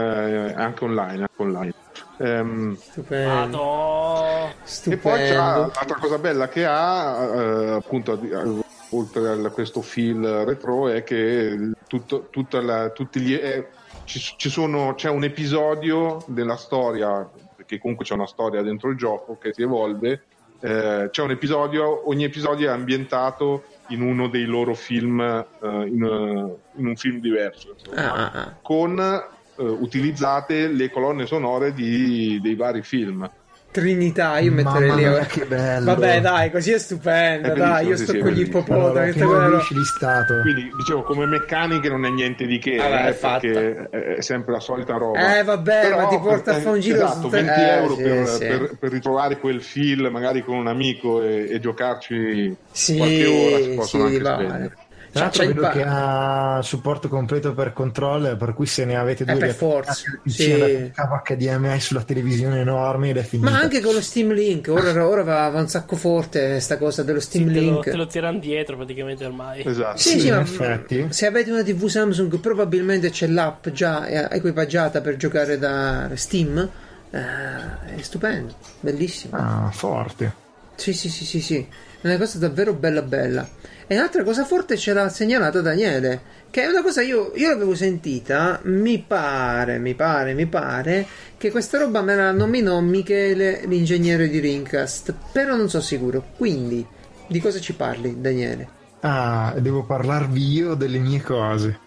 [0.53, 1.19] è anche online.
[1.21, 1.73] Anche online.
[2.19, 3.57] Ehm, Stupendo.
[3.57, 4.47] Madò.
[4.47, 5.59] E poi c'è Stupendo.
[5.59, 11.71] l'altra cosa bella che ha, eh, appunto, eh, oltre a questo feel retro, è che
[11.88, 13.69] tutto, tutta la- tutti gli, eh,
[14.03, 18.97] ci, ci sono, c'è un episodio della storia, perché comunque c'è una storia dentro il
[18.97, 20.23] gioco che si evolve.
[20.62, 26.04] Eh, c'è un episodio, ogni episodio è ambientato in uno dei loro film, eh, in,
[26.04, 28.56] eh, in un film diverso, insomma, Ah, ah, ah.
[28.62, 33.30] con eh, utilizzate le colonne sonore di- dei vari film.
[33.71, 35.01] Trinità, io metterei Mamma lì.
[35.03, 35.25] mia, ora.
[35.25, 35.86] che bello.
[35.86, 37.53] Vabbè, dai, così è stupendo.
[37.53, 39.21] È dai, io sì, sto sì, con gli ippopotami.
[39.21, 40.41] allora, di stato.
[40.41, 44.53] Quindi dicevo come meccaniche non è niente di che, Vabbè, eh, è perché è, sempre
[44.53, 45.38] la solita roba.
[45.38, 47.95] Eh, vabbè, ma ti porta a eh, fare un giro esatto, su- 20 eh, euro
[47.95, 48.39] sì, per, sì.
[48.47, 53.63] per- per ritrovare quel feel magari con un amico e, e giocarci Sì, qualche ora
[53.63, 54.45] si possono sì, anche vale.
[54.45, 54.77] spendere.
[55.12, 59.36] Tra l'altro vedo che ha supporto completo per controller, per cui se ne avete due
[59.36, 59.93] Eh, per di forza,
[60.26, 60.91] sì.
[60.93, 63.52] HDMI sulla televisione enorme ed è finita.
[63.52, 67.04] Ma anche con lo Steam Link, ora, ora va, va un sacco forte sta cosa
[67.04, 67.84] dello Steam Sì, lo, Link.
[67.89, 69.63] te lo tirano dietro praticamente ormai.
[69.65, 69.98] Esatto.
[69.98, 71.08] Sì, Sì, sì, in ma effetti.
[71.10, 76.69] se avete una TV Samsung probabilmente c'è l'app già equipaggiata per giocare da Steam.
[77.12, 79.34] eh, è stupendo, bellissimo.
[79.36, 80.34] Ah, forte.
[80.76, 81.67] Sì, sì, sì, sì, sì,
[82.02, 83.48] è una cosa davvero bella bella.
[83.91, 86.21] E un'altra cosa forte ce l'ha segnalata Daniele,
[86.52, 91.49] che è una cosa io, io l'avevo sentita, mi pare, mi pare, mi pare, che
[91.49, 96.23] questa roba me la nominò Michele, l'ingegnere di Rincast, però non sono sicuro.
[96.38, 96.86] Quindi,
[97.25, 98.69] di cosa ci parli, Daniele?
[98.99, 101.80] Ah, devo parlarvi io delle mie cose.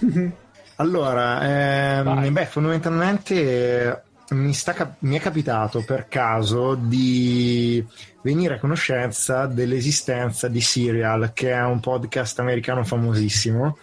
[0.76, 7.82] allora, ehm, beh, fondamentalmente eh, mi, sta mi è capitato per caso di
[8.26, 13.78] venire a conoscenza dell'esistenza di Serial, che è un podcast americano famosissimo.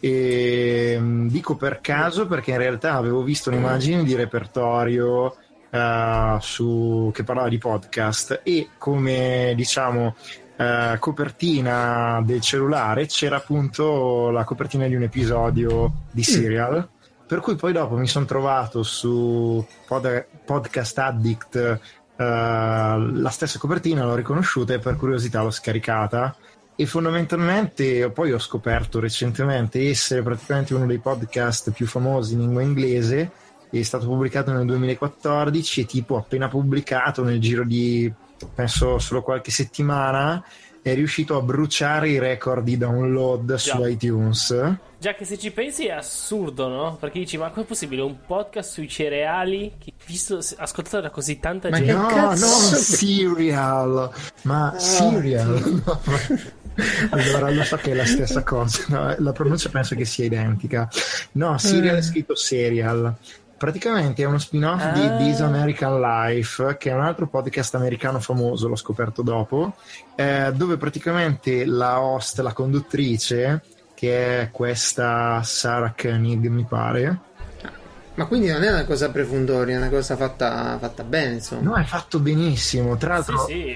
[0.00, 5.36] E mm, dico per caso perché in realtà avevo visto un'immagine di repertorio
[5.70, 10.16] eh, su, che parlava di podcast e come diciamo
[10.56, 16.88] eh, copertina del cellulare c'era appunto la copertina di un episodio di Serial.
[17.28, 21.80] Per cui poi dopo mi sono trovato su Pod- Podcast Addict
[22.18, 26.34] la stessa copertina, l'ho riconosciuta e per curiosità l'ho scaricata.
[26.74, 32.62] E fondamentalmente poi ho scoperto recentemente essere praticamente uno dei podcast più famosi in lingua
[32.62, 33.30] inglese.
[33.70, 38.12] È stato pubblicato nel 2014 e tipo appena pubblicato nel giro di
[38.54, 40.42] penso solo qualche settimana
[40.82, 43.88] è riuscito a bruciare i record di download su Già.
[43.88, 44.76] iTunes.
[44.98, 46.96] Già che se ci pensi è assurdo, no?
[46.98, 51.68] Perché dici, ma com'è possibile un podcast sui cereali che visto, ascoltato da così tanta
[51.68, 51.92] Ma gente?
[51.92, 52.46] che no, cazzo?
[52.46, 54.10] non cereal,
[54.42, 55.82] ma cereal.
[55.84, 56.56] No, ma-
[57.10, 60.88] Allora, lo so che è la stessa cosa, no, la pronuncia penso che sia identica.
[61.32, 63.14] No, serial è scritto serial.
[63.58, 64.90] Praticamente è uno spin-off Ah.
[64.92, 69.74] di This American Life, che è un altro podcast americano famoso, l'ho scoperto dopo,
[70.14, 73.62] eh, dove praticamente la host, la conduttrice,
[73.94, 77.18] che è questa Sarah Koenig, mi pare,
[78.14, 81.62] Ma quindi non è una cosa prefundoria, è una cosa fatta, fatta bene, insomma.
[81.70, 82.96] no, è fatto benissimo.
[82.96, 83.68] Tra Sì, l'altro, sì.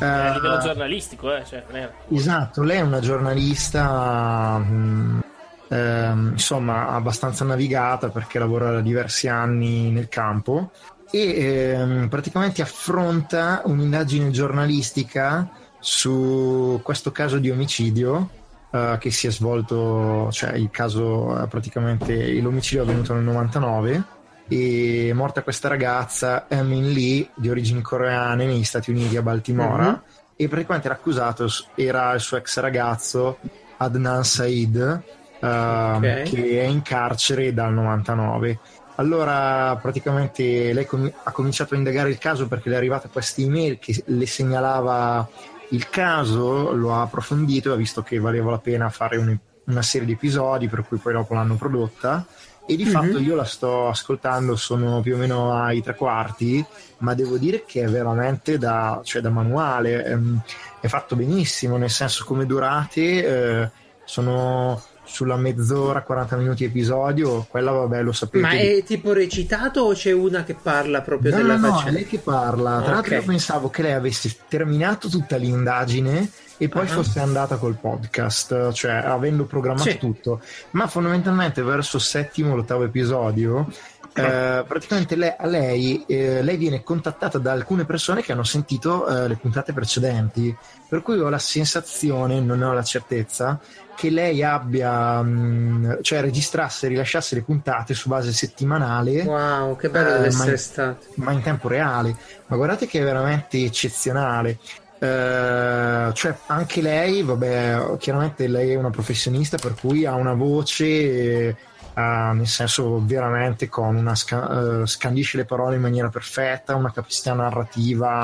[0.00, 1.42] eh, a livello giornalistico, eh.
[1.46, 5.20] Cioè, non è- Esatto, lei è una giornalista mh,
[5.68, 10.70] ehm, insomma abbastanza navigata perché lavora da diversi anni nel campo
[11.10, 15.48] e ehm, praticamente affronta un'indagine giornalistica
[15.78, 18.28] su questo caso di omicidio
[18.70, 24.02] eh, che si è svolto, cioè il caso eh, praticamente l'omicidio è avvenuto nel 99
[24.48, 29.88] e è morta questa ragazza Emin Lee di origini coreane negli Stati Uniti a Baltimora
[29.90, 30.00] Mhm.
[30.36, 33.38] e praticamente l'accusato era il suo ex ragazzo
[33.78, 35.02] Adnan Said
[35.40, 38.58] ehm, che è in carcere dal 99
[38.98, 43.42] allora praticamente lei com- ha cominciato a indagare il caso perché le è arrivata questa
[43.42, 45.28] email che le segnalava
[45.70, 49.82] il caso lo ha approfondito e ha visto che valeva la pena fare un- una
[49.82, 52.24] serie di episodi per cui poi dopo l'hanno prodotta.
[52.68, 52.90] E di Mhm.
[52.90, 56.64] fatto io la sto ascoltando, sono più o meno ai tre quarti,
[56.98, 60.40] ma devo dire che è veramente da, cioè da manuale, ehm,
[60.80, 63.24] è fatto benissimo, nel senso come durate
[63.64, 63.70] eh,
[64.04, 68.42] sono sulla mezz'ora, 40 minuti episodio, quella vabbè lo sapete.
[68.44, 71.92] Ma è tipo recitato o c'è una che parla proprio No, della no, no, faccenda?
[71.98, 72.80] lei che parla.
[72.82, 73.20] Tra l'altro Ok.
[73.22, 76.88] io pensavo che lei avesse terminato tutta l'indagine e poi Ah.
[76.88, 79.98] fosse andata col podcast, cioè avendo programmato Sì.
[79.98, 80.40] tutto.
[80.70, 83.70] Ma fondamentalmente verso il settimo l'ottavo episodio,
[84.16, 89.06] eh, praticamente lei, a lei, eh, lei viene contattata da alcune persone che hanno sentito
[89.06, 90.56] eh, le puntate precedenti.
[90.88, 93.58] Per cui ho la sensazione, non ho la certezza,
[93.96, 99.88] che lei abbia, mh, cioè registrasse e rilasciasse le puntate su base settimanale Wow, che
[99.88, 101.06] bello Eh, deve ma- essere stato.
[101.16, 102.14] ma in tempo reale.
[102.46, 104.58] Ma guardate che è veramente eccezionale.
[104.98, 111.56] Eh, cioè, anche lei, vabbè, chiaramente lei è una professionista, per cui ha una voce,
[111.96, 116.92] eh, nel senso veramente con una sca- eh, scandisce le parole in maniera perfetta, una
[116.92, 118.20] capacità narrativa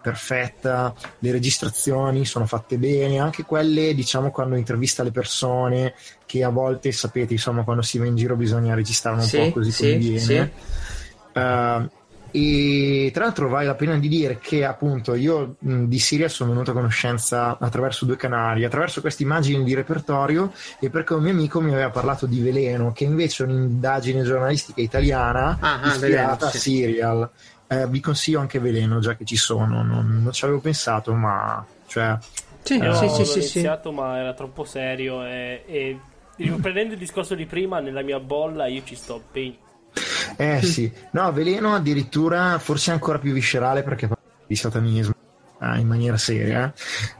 [0.00, 5.94] perfetta, le registrazioni sono fatte bene, anche quelle, diciamo, quando intervista le persone,
[6.26, 9.50] che a volte sapete, insomma, quando si va in giro bisogna registrare un Sì, po'
[9.50, 10.20] così sì, come viene.
[10.20, 10.34] sì.
[11.32, 11.90] Eh,
[12.36, 16.50] e tra l'altro vale la pena di dire che appunto io mh, di Siria sono
[16.50, 21.30] venuto a conoscenza attraverso due canali, attraverso queste immagini di repertorio e perché un mio
[21.30, 26.06] amico mi aveva parlato di Veleno, che invece è un'indagine giornalistica italiana Ah, ah, ispirata
[26.06, 26.58] Veleno, a sì.
[26.58, 27.30] Serial.
[27.68, 31.64] Eh, vi consiglio anche Veleno, già che ci sono, non, non ci avevo pensato, ma
[31.86, 32.18] cioè,
[32.62, 33.58] Sì, Io sì, sì, sì, sì.
[33.58, 35.24] iniziato, ma era troppo serio.
[35.24, 35.98] E, e
[36.36, 39.54] riprendendo il discorso di prima, nella mia bolla io ci sto ben.
[40.36, 45.14] Eh sì, no, Veleno addirittura forse ancora più viscerale perché parla di satanismo
[45.60, 46.72] eh, in maniera seria.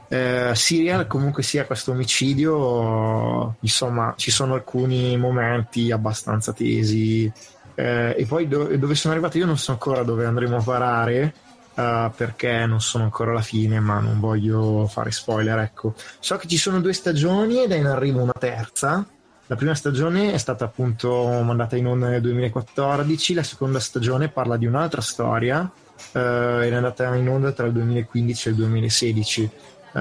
[0.09, 7.31] Eh, Serial comunque sia questo omicidio, insomma, ci sono alcuni momenti abbastanza tesi.
[7.77, 11.35] Eh, e poi do- dove sono arrivato io non so ancora dove andremo a parare.
[11.77, 15.59] eh, perché non sono ancora alla fine, ma non voglio fare spoiler.
[15.59, 19.05] Ecco, so che ci sono due stagioni ed è in arrivo una terza.
[19.47, 24.57] La prima stagione è stata appunto mandata in onda nel 2014, la seconda stagione parla
[24.57, 25.71] di un'altra storia
[26.13, 29.51] eh, è andata in onda tra il 2015 e il 2016.
[29.93, 30.01] Eh,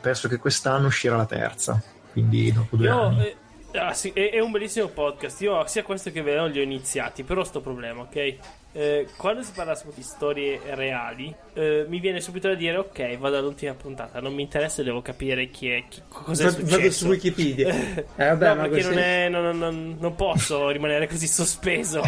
[0.00, 1.80] penso che quest'anno uscirà la terza,
[2.12, 3.26] quindi dopo due Io, anni.
[3.26, 3.36] eh,
[3.74, 5.40] ah, sì, è, è un bellissimo podcast.
[5.42, 8.34] Io sia questo che Veleno li ho iniziati, però sto problema, ok?
[8.72, 13.36] Eh, quando si parla di storie reali, eh, mi viene subito da dire: Ok, vado
[13.38, 14.20] all'ultima puntata.
[14.20, 17.74] Non mi interessa, devo capire chi è, chi, cosa è Vado, vado su Wikipedia.
[18.16, 22.02] Eh, vabbè, no, ma perché così- non, è, non, non- non posso rimanere così sospeso.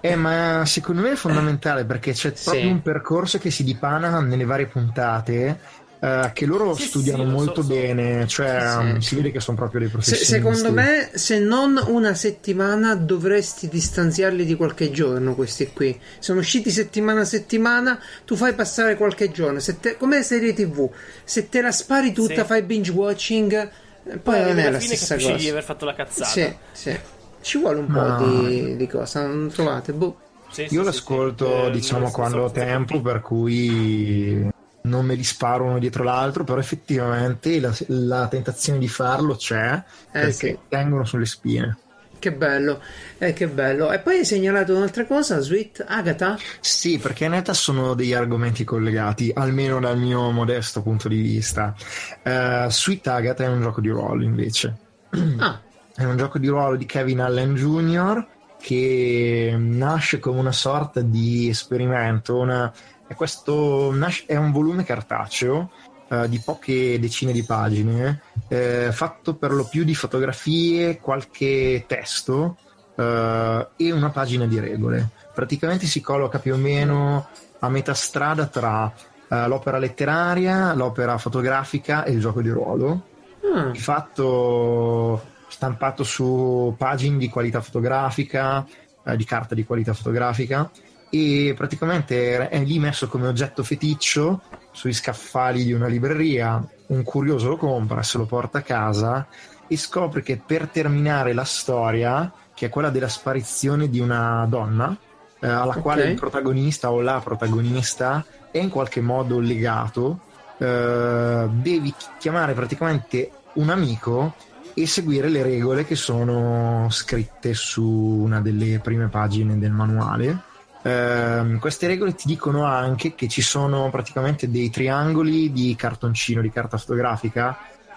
[0.00, 2.68] Eh, ma secondo me è fondamentale perché c'è proprio Sì.
[2.68, 5.86] un percorso che si dipana nelle varie puntate.
[6.00, 7.68] Eh, che loro Sì, studiano sì, lo so, molto so.
[7.68, 8.60] bene, cioè
[8.94, 9.08] Sì, sì.
[9.08, 10.32] si vede che sono proprio dei Se- professionisti.
[10.32, 15.34] secondo me, se non una settimana, dovresti distanziarli di qualche giorno.
[15.34, 17.98] Questi qui sono usciti settimana a settimana.
[18.24, 19.58] Tu fai passare qualche giorno.
[19.60, 20.88] Se te, come serie TV,
[21.24, 22.44] se te la spari tutta, Sì.
[22.46, 23.70] fai binge watching.
[24.10, 25.42] eh, Poi non alla è la fine stessa capisci cosa.
[25.44, 26.30] di aver fatto la cazzata.
[26.30, 26.98] Sì, sì.
[27.40, 29.92] Ci vuole un po' Ma- di, di cosa, non trovate?
[29.92, 30.16] Boh.
[30.50, 31.66] Sì, sì, Io sì, l'ascolto, sì.
[31.66, 34.48] Eh, diciamo, non so- quando ho tempo, per cui
[34.88, 39.82] non me li sparo uno dietro l'altro, però effettivamente la, la tentazione di farlo c'è,
[40.10, 40.58] perché sì.
[40.68, 41.78] tengono sulle spine.
[42.18, 42.82] Che bello,
[43.18, 43.92] eh, che bello.
[43.92, 46.42] E poi hai segnalato un'altra cosa, Sweet Agatha?
[46.58, 51.74] Sì, perché in realtà sono degli argomenti collegati, almeno dal mio modesto punto di vista.
[52.22, 54.78] Eh, Sweet Agatha è un gioco di ruolo, invece.
[55.38, 55.60] Ah,
[55.94, 58.26] È un gioco di ruolo di Kevin Allen Jr.
[58.60, 62.36] che nasce come una sorta di esperimento.
[62.38, 62.72] Una,
[63.08, 63.92] è, questo,
[64.26, 65.70] è un volume cartaceo
[66.08, 72.56] eh, di poche decine di pagine, eh, fatto per lo più di fotografie, qualche testo
[72.94, 75.08] eh, e una pagina di regole.
[75.34, 77.28] Praticamente si colloca più o meno
[77.60, 78.92] a metà strada tra
[79.28, 83.06] eh, l'opera letteraria, l'opera fotografica e il gioco di ruolo
[83.54, 88.66] ah, di fatto stampato su pagine di qualità fotografica,
[89.04, 90.70] eh, di carta di qualità fotografica
[91.10, 96.62] e praticamente è lì messo come oggetto feticcio sui scaffali di una libreria.
[96.88, 99.26] Un curioso lo compra, se lo porta a casa
[99.66, 104.96] e scopre che per terminare la storia, che è quella della sparizione di una donna,
[105.40, 105.80] eh, alla Ok.
[105.80, 110.20] quale il protagonista o la protagonista è in qualche modo legato,
[110.58, 114.34] eh, devi chiamare praticamente un amico
[114.74, 120.46] e seguire le regole che sono scritte su una delle prime pagine del manuale.
[120.82, 126.50] Ehm, queste regole ti dicono anche che ci sono praticamente dei triangoli di cartoncino, di
[126.50, 127.56] carta fotografica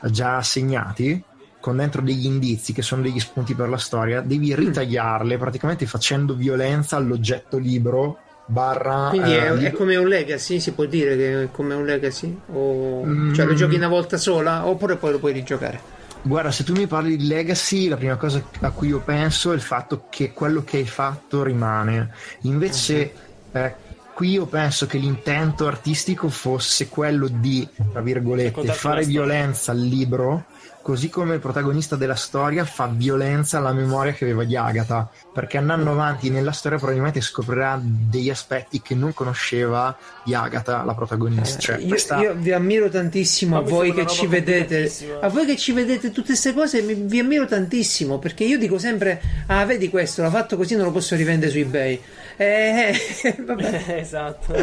[0.09, 1.23] già segnati
[1.59, 6.33] con dentro degli indizi che sono degli spunti per la storia, devi ritagliarle praticamente facendo
[6.33, 8.17] violenza all'oggetto libro
[8.47, 11.85] barra quindi è, è libro- come un legacy, si può dire che è come un
[11.85, 12.35] legacy?
[12.53, 13.33] O, Mm.
[13.33, 16.00] Cioè lo giochi una volta sola oppure poi lo puoi rigiocare?
[16.23, 19.55] Guarda, se tu mi parli di legacy, la prima cosa a cui io penso è
[19.55, 22.13] il fatto che quello che hai fatto rimane.
[22.41, 23.13] Invece,
[23.51, 23.75] eh,
[24.13, 30.45] qui io penso che l'intento artistico fosse quello di, tra virgolette, fare violenza al libro,
[30.81, 35.09] così come il protagonista della storia fa violenza alla memoria che aveva di Agatha.
[35.33, 40.93] Perché andando avanti nella storia, probabilmente scoprirà degli aspetti che non conosceva di Agatha, la
[40.93, 41.59] protagonista.
[41.59, 45.57] Cioè, io, questa- io vi ammiro tantissimo a voi che ci vedete a voi che
[45.57, 49.89] ci vedete tutte queste cose mi- vi ammiro tantissimo perché io dico sempre ah vedi
[49.89, 51.99] questo l'ha fatto così non lo posso rivendere su ebay
[52.41, 53.97] eh, vabbè.
[53.99, 54.53] esatto.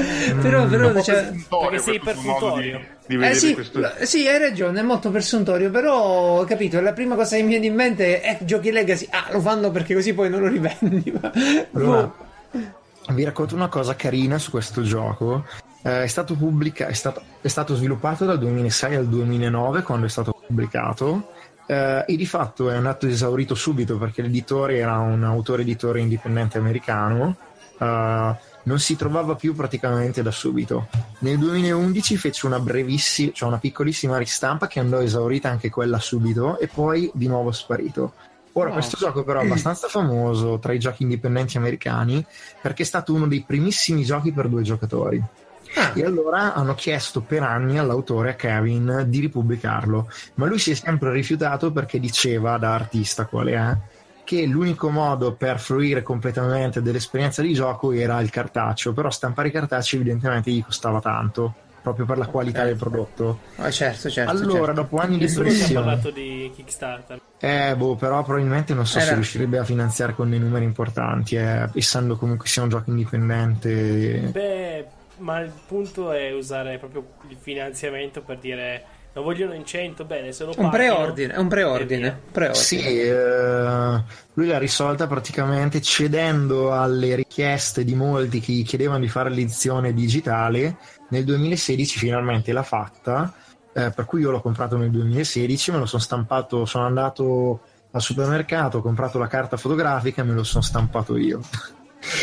[0.41, 2.77] però, però Un po' cioè, perché sei modo di,
[3.07, 7.37] di eh sì, questo sì, hai ragione, è molto persuntorio, però capito, la prima cosa
[7.37, 9.07] che mi viene in mente è giochi legacy.
[9.11, 11.13] Ah, lo fanno perché così poi non lo rivendi.
[11.21, 11.33] ma-
[11.73, 12.03] Allora,
[12.51, 13.15] boh.
[13.15, 15.45] vi racconto una cosa carina su questo gioco.
[15.83, 20.09] Eh, è, stato pubblica- è, stato, è stato sviluppato dal 2006 al 2009 quando è
[20.09, 21.29] stato pubblicato
[21.67, 26.59] eh, e di fatto è andato esaurito subito perché l'editore era un autore editore indipendente
[26.59, 27.37] americano.
[27.79, 30.89] Eh, non si trovava più praticamente da subito.
[31.21, 36.59] Nel 2011 fece una brevissima, cioè una piccolissima ristampa che andò esaurita anche quella subito
[36.59, 38.13] e poi di nuovo sparito.
[38.53, 38.79] Ora, Wow.
[38.79, 42.25] questo gioco però è abbastanza famoso tra i giochi indipendenti americani
[42.61, 45.23] perché è stato uno dei primissimi giochi per due giocatori.
[45.75, 45.93] Ah.
[45.95, 50.75] E allora hanno chiesto per anni all'autore, a Kevin, di ripubblicarlo, ma lui si è
[50.75, 53.77] sempre rifiutato perché diceva, da artista quale è,
[54.29, 59.51] che l'unico modo per fruire completamente dell'esperienza di gioco era il cartaceo, però stampare i
[59.51, 63.39] cartacei evidentemente gli costava tanto, proprio per la qualità del prodotto.
[63.57, 64.31] Ah, certo, certo.
[64.31, 64.73] allora, certo.
[64.83, 65.87] dopo anni di Nessuno ci ha pressione...
[65.87, 67.21] parlato di Kickstarter.
[67.39, 71.37] Eh, boh, però probabilmente non so Era- se riuscirebbe a finanziare con dei numeri importanti,
[71.37, 74.29] eh, essendo comunque sia un gioco indipendente.
[74.31, 74.87] Beh,
[75.21, 80.33] ma il punto è usare proprio il finanziamento per dire lo vogliono in 100, bene,
[80.33, 82.01] se lo Un pagano, preordine, è un preordine.
[82.01, 82.19] via.
[82.31, 82.63] preordine.
[82.63, 84.03] Sì, eh,
[84.35, 89.93] lui l'ha risolta praticamente cedendo alle richieste di molti che gli chiedevano di fare l'edizione
[89.93, 90.77] digitale.
[91.11, 93.33] Nel 2016 finalmente l'ha fatta,
[93.73, 98.03] eh, per cui io l'ho comprato nel 2016, me lo sono stampato, sono andato al
[98.03, 101.41] supermercato, ho comprato la carta fotografica e me lo sono stampato io.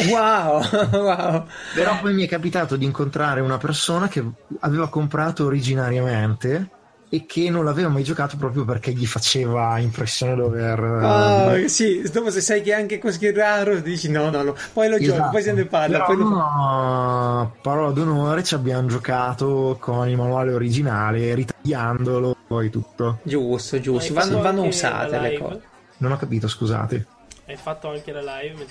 [0.09, 0.61] Wow,
[0.91, 1.45] wow.
[1.73, 4.23] Però poi mi è capitato di incontrare una persona che
[4.61, 6.69] aveva comprato originariamente
[7.15, 10.79] e che non l'aveva mai giocato proprio perché gli faceva impressione dover...
[10.79, 14.55] Ah, sì, dopo se sai che è anche così raro, dici no, no, no.
[14.73, 15.29] Poi lo gioco, Esatto.
[15.31, 16.03] poi se ne parla.
[16.03, 22.69] Però poi lo no, parola d'onore, ci abbiamo giocato con il manuale originale, ritagliandolo, poi
[22.69, 23.19] tutto.
[23.23, 24.11] Giusto, giusto.
[24.17, 25.61] Hai Vanno, vanno usate le cose.
[25.97, 27.05] Non ho capito, scusate.
[27.47, 28.65] Hai fatto anche la live?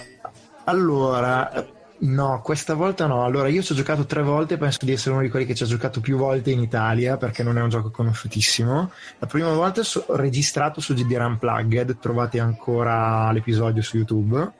[0.64, 1.51] Allora,
[1.99, 3.24] no, questa volta no.
[3.24, 5.62] Allora, io ci ho giocato tre volte, penso di essere uno di quelli che ci
[5.62, 8.90] ha giocato più volte in Italia, perché non è un gioco conosciutissimo.
[9.18, 14.53] La prima volta so- registrato su GDR Unplugged, trovate ancora l'episodio su YouTube.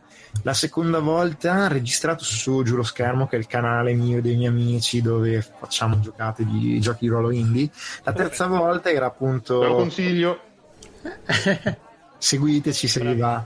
[0.43, 4.37] La seconda volta registrato su Giù lo Schermo, che è il canale mio e dei
[4.37, 7.70] miei amici dove facciamo giocate di giochi di ruolo indie.
[8.03, 10.41] La terza volta era Te lo appunto consiglio.
[12.25, 13.45] seguiteci se vi va.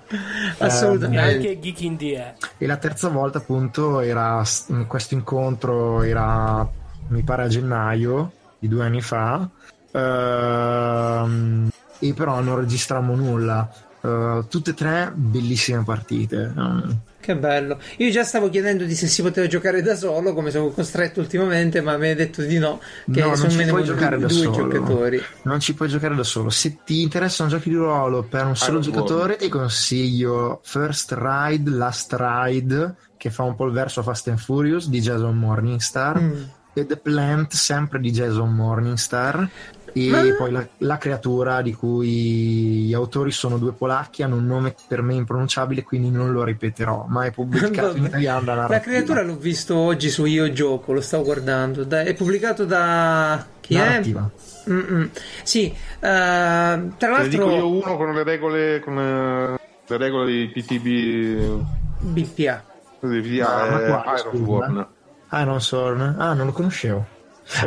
[0.59, 1.21] Assolutamente.
[1.21, 4.43] Eh, Anche Geek Indie e la terza volta appunto era
[4.87, 6.67] questo incontro era
[7.09, 9.49] mi pare a gennaio di due anni fa
[9.93, 11.69] ehm,
[11.99, 13.69] e però non registrammo nulla
[14.01, 16.91] Eh, tutte e tre bellissime partite Mm.
[17.29, 17.79] Che bello.
[17.99, 21.83] Io già stavo chiedendo di se si poteva giocare da solo, come sono costretto ultimamente,
[21.83, 22.81] ma mi hai detto di no.
[23.13, 24.57] Che No, non sono ci puoi giocare due, da due solo.
[24.57, 25.23] giocatori.
[25.43, 28.79] non ci puoi giocare da solo se ti interessano giochi di ruolo per un solo
[28.79, 34.29] lo giocatore ti consiglio First Ride Last Ride che fa un po' il verso Fast
[34.29, 36.43] and Furious di Jason Morningstar Mm.
[36.73, 39.47] e The Plant sempre di Jason Morningstar
[40.07, 42.09] e Ma- poi la, la creatura di cui
[42.87, 47.07] gli autori sono due polacchi hanno un nome per me impronunciabile quindi non lo ripeterò
[47.09, 51.01] ma è pubblicato in italiano La narrativa creatura l'ho visto oggi su Io Gioco, lo
[51.01, 51.85] stavo guardando.
[51.85, 53.45] Da- è pubblicato da.
[53.61, 54.31] Chi narrativa
[54.65, 54.71] è?
[54.71, 55.11] Mm-mm.
[55.43, 57.69] Sì, eh, tra Te ne dico io l'altro.
[57.69, 61.65] uno con le regole, con eh, le regole di PTB,
[62.01, 62.65] BPA.
[63.01, 64.89] di No, Iron Worm.
[65.33, 67.05] Iron Sword ah non lo conoscevo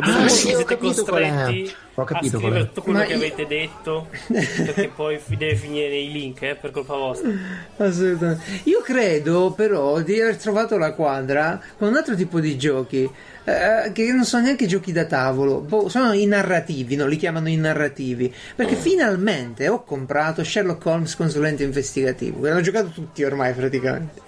[0.00, 1.28] voi sì, ho siete capito qual è.
[1.28, 2.42] costretti Ho capito a è.
[2.42, 6.54] scrivere tutto quello Ma che io- avete detto perché poi deve finire nei link eh,
[6.54, 7.30] per colpa vostra.
[7.76, 8.42] Assolutamente.
[8.64, 13.08] Io credo però di aver trovato la quadra con un altro tipo di giochi.
[13.44, 17.06] eh, che non sono neanche giochi da tavolo, boh, sono i narrativi, no?
[17.06, 18.32] li chiamano i narrativi.
[18.56, 22.46] Perché finalmente ho comprato Sherlock Holmes consulente investigativo.
[22.46, 24.20] L'hanno giocato tutti ormai praticamente.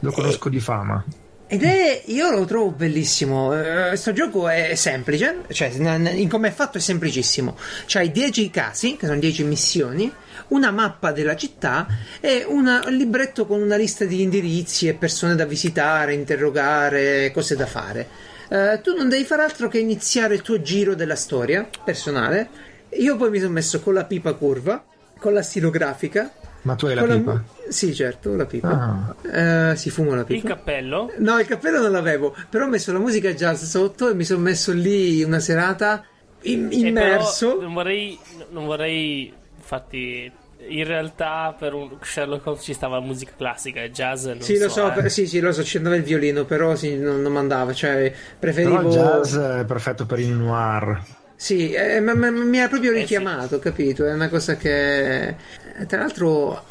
[0.00, 1.04] lo conosco di fama
[1.52, 3.48] Ed è, io lo trovo bellissimo.
[3.88, 7.56] Questo gioco è semplice, cioè in come è fatto è semplicissimo.
[7.86, 10.12] C'hai 10 casi, che sono 10 missioni,
[10.48, 11.88] una mappa della città
[12.20, 17.56] e una- un libretto con una lista di indirizzi e persone da visitare, interrogare, cose
[17.56, 18.06] da fare.
[18.48, 22.48] Eh, tu non devi fare altro che iniziare il tuo giro della storia personale.
[22.90, 24.84] Io poi mi sono messo con la pipa curva,
[25.18, 26.30] con la stilografica.
[26.62, 27.40] ma tu hai la pipa mu-
[27.70, 29.14] Sì, certo, la pipa.
[29.22, 29.70] Ah.
[29.72, 30.48] Eh, si fuma la Il pipa.
[30.48, 34.24] cappello No, il cappello non l'avevo, però ho messo la musica jazz sotto e mi
[34.24, 36.04] sono messo lì una serata
[36.42, 37.46] im- E immerso.
[37.46, 38.18] Eh, però non vorrei
[38.50, 40.30] non vorrei infatti
[40.68, 44.58] in realtà per un Sherlock Holmes ci stava la musica classica e jazz non Sì,
[44.58, 44.92] lo so, eh.
[44.92, 48.38] per- sì, sì, lo so, c'era il violino, però sì, non, non mandava, cioè però
[48.38, 48.80] preferivo...
[48.82, 51.02] il jazz è perfetto per il noir
[51.36, 53.00] Sì, eh, ma, ma- mi ha proprio Eh, sì.
[53.00, 54.04] richiamato, capito?
[54.06, 55.36] È una cosa che...
[55.80, 56.64] eh, Tra l'altro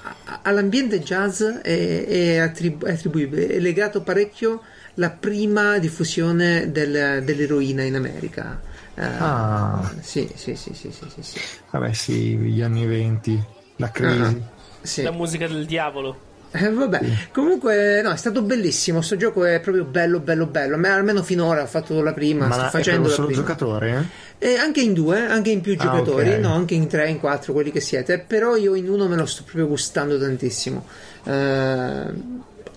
[0.44, 4.62] all'ambiente jazz è, è attribu- è attribuibile, è legato parecchio
[4.96, 8.60] la prima diffusione del- dell'eroina in America.
[8.96, 9.92] Eh, Ah.
[10.02, 11.40] Sì, sì, sì, sì, sì, sì, sì.
[11.72, 13.42] vabbè sì gli anni 20
[13.78, 14.42] la crisi
[14.82, 15.04] Sì.
[15.04, 17.00] la musica del diavolo Eh, vabbè,
[17.32, 19.02] comunque no, è stato bellissimo.
[19.02, 20.76] Sto gioco è proprio bello, bello, bello.
[20.76, 23.42] A me, almeno finora ho fatto la prima, ma sto per facendo la solo prima.
[23.42, 24.08] giocatore
[24.40, 26.40] E anche in due, anche in più Ah, giocatori, ok.
[26.40, 28.20] no, anche in tre, in quattro, quelli che siete.
[28.20, 30.86] Però io in uno me lo sto proprio gustando tantissimo.
[31.26, 32.04] Eh,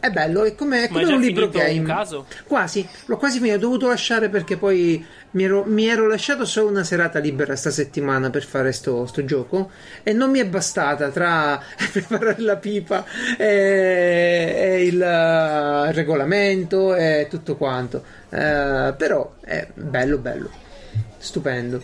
[0.03, 1.79] È bello, è come, è come un libro game.
[1.79, 2.27] un caso?
[2.49, 6.71] Quasi, l'ho quasi finito, ho dovuto lasciare perché poi mi ero, mi ero lasciato solo
[6.71, 9.71] una serata libera sta settimana per fare sto, sto gioco
[10.03, 13.05] e non mi è bastata tra preparare la pipa
[13.39, 13.45] e,
[14.57, 18.03] e il eh, regolamento e tutto quanto.
[18.29, 20.51] Eh, però è bello, bello,
[21.19, 21.81] stupendo.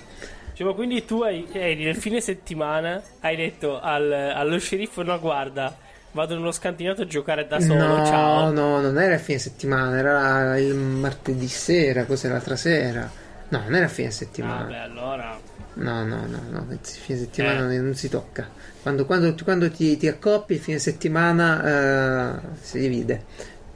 [0.54, 5.20] Cioè, ma quindi tu hai, eri nel fine settimana, hai detto al- allo sceriffo: No,
[5.20, 7.74] guarda, vado nello scantinato a giocare da solo.
[7.98, 8.50] no, ciao.
[8.50, 13.10] no, non era fine settimana, era il martedì sera, cos'era l'altra sera.
[13.50, 14.62] No, non era fine settimana.
[14.64, 15.38] Vabbè, allora.
[15.74, 17.78] No, no, no, no, fine settimana Eh.
[17.78, 18.48] non, si tocca.
[18.82, 23.24] Quando, quando- quando ti, ti accoppi, fine settimana eh, si divide,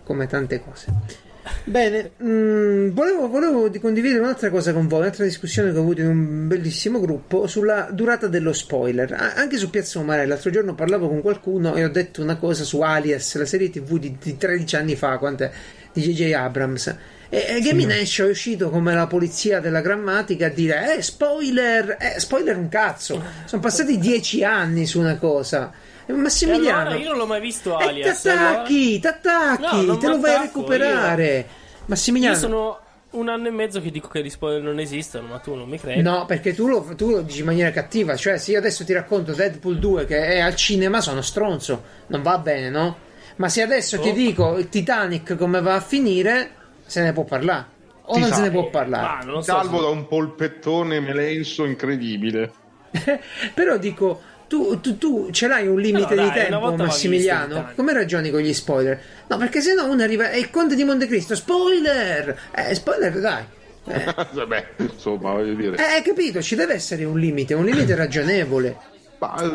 [0.05, 1.31] come tante cose.
[1.65, 6.01] Bene, mm, volevo, volevo di condividere un'altra cosa con voi, un'altra discussione che ho avuto
[6.01, 9.13] in un bellissimo gruppo sulla durata dello spoiler.
[9.13, 12.63] A- anche su Piazza Umarella, l'altro giorno parlavo con qualcuno e ho detto una cosa
[12.63, 15.51] su Alias, la serie tv di, di 13 anni fa, quant'è,
[15.93, 16.33] di J.J.
[16.33, 16.97] Abrams.
[17.29, 21.97] E, e Gaming Ash è uscito come la polizia della grammatica a dire: Eh, spoiler!
[21.99, 23.23] Eh, spoiler un cazzo!
[23.47, 25.73] Sono passati 10 anni su una cosa.
[26.07, 26.81] E E Massimiliano.
[26.81, 28.23] allora io non l'ho mai visto E Alias.
[28.23, 31.29] t'attacchi, t'attacchi, No, non te lo vai a recuperare.
[31.31, 31.45] allora.
[31.87, 32.35] Massimiliano.
[32.35, 32.79] Io sono
[33.11, 35.79] un anno e mezzo che dico che gli spoiler non esistono, ma tu non mi
[35.79, 36.01] credi.
[36.03, 38.17] No, perché tu lo, tu lo dici in maniera cattiva.
[38.17, 41.83] Cioè, se io adesso ti racconto Deadpool 2 che è al cinema, sono stronzo.
[42.09, 42.97] Non va bene, no?
[43.37, 44.13] Ma se adesso ti Oh.
[44.13, 46.51] dico il Titanic come va a finire,
[46.87, 47.67] se ne può parlare.
[48.05, 48.35] O Si non sa.
[48.37, 49.25] se ne può parlare.
[49.27, 49.53] Lo so.
[49.53, 52.53] Salvo da un polpettone melenso incredibile.
[53.55, 54.21] Però dico,
[54.53, 57.71] tu, tu- tu ce l'hai un limite No, di dai, tempo, Massimiliano?
[57.75, 59.01] Come ragioni con gli spoiler?
[59.29, 60.29] No, perché se no uno arriva.
[60.31, 62.39] È il Conte di Montecristo, spoiler!
[62.55, 63.45] Eh, spoiler, dai.
[63.87, 65.77] Eh, Vabbè, insomma, voglio dire.
[65.79, 68.77] eh, hai capito, ci deve essere un limite, un limite ragionevole.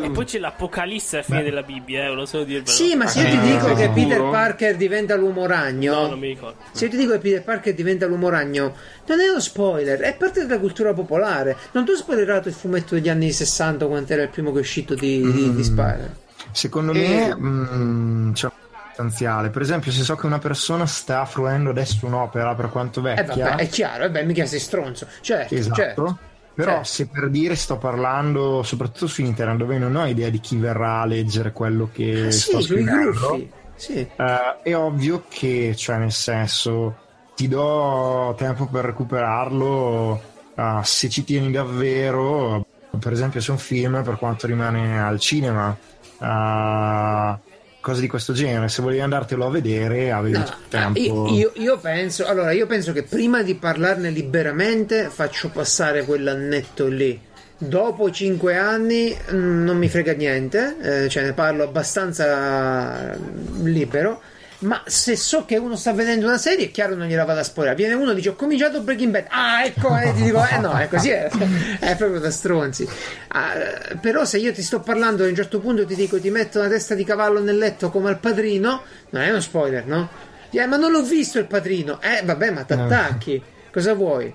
[0.02, 2.70] E poi c'è l'Apocalisse alla fine della Bibbia, eh, lo so dirvelo.
[2.70, 3.92] Sì, ma se io Ah, ti sì, dico che sicuro?
[3.92, 5.94] Peter Parker diventa l'uomo ragno.
[5.94, 6.56] No, non mi ricordo.
[6.72, 8.74] Se io ti dico che Peter Parker diventa l'uomo ragno,
[9.06, 11.56] non è uno spoiler, è parte della cultura popolare.
[11.72, 14.60] Non ti ho spoilerato il fumetto degli anni 60 quando era il primo che è
[14.60, 16.16] uscito di, di, di Spider.
[16.52, 18.52] Secondo E- me mm, c'è un
[18.88, 19.50] sostanziale.
[19.50, 23.50] Per esempio, se so che una persona sta fruendo adesso un'opera per quanto Eh vecchia,
[23.50, 25.06] vabbè, è chiaro, vabbè, mica sei stronzo.
[25.20, 25.74] Certo, esatto.
[25.76, 26.18] certo.
[26.58, 26.84] Però certo.
[26.88, 31.02] se per dire sto parlando soprattutto su internet dove non ho idea di chi verrà
[31.02, 33.48] a leggere quello che Ah, sto sì, scrivendo.
[33.76, 34.00] Sì.
[34.00, 36.96] eh, è ovvio che, cioè nel senso,
[37.36, 40.20] ti do tempo per recuperarlo
[40.56, 42.66] eh, se ci tieni davvero.
[42.98, 45.76] Per esempio, se un film, per quanto rimane al cinema,
[46.20, 47.38] eh,
[47.80, 50.98] cose di questo genere, se volevi andartelo a vedere, avevi No, tempo.
[51.00, 56.86] io, io- io penso, allora, io penso che prima di parlarne liberamente faccio passare quell'annetto
[56.86, 57.18] lì.
[57.60, 64.20] Dopo cinque anni mm, non mi frega niente, eh, cioè ne parlo abbastanza mm, libero.
[64.60, 67.44] Ma se so che uno sta vedendo una serie, è chiaro non gliela vado a
[67.44, 67.80] spoilerare.
[67.80, 69.26] Viene uno e dice: Ho cominciato Breaking Bad.
[69.28, 71.28] Ah, ecco, e ti dico: Eh no, è così, è,
[71.78, 72.88] è proprio da stronzi.
[73.28, 76.18] Ah, eh, però, se io ti sto parlando e a un certo punto ti dico:
[76.18, 79.86] Ti metto una testa di cavallo nel letto come al padrino, non è uno spoiler,
[79.86, 80.08] no?
[80.50, 82.00] Eh, ma non l'ho visto il padrino.
[82.00, 83.40] Eh, vabbè, ma t'attacchi.
[83.70, 84.34] Cosa vuoi?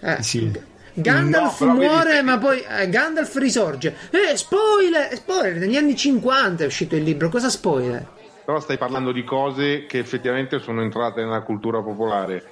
[0.00, 0.52] Eh, Sì.
[0.94, 3.94] Gandalf No, però vedi- muore, ma poi eh, Gandalf risorge.
[4.10, 5.14] Eh, spoiler!
[5.16, 5.56] Spoiler!
[5.56, 7.30] Negli anni 50 è uscito il libro.
[7.30, 8.04] Cosa spoiler?
[8.44, 12.44] Però stai parlando di cose che effettivamente sono entrate nella cultura popolare.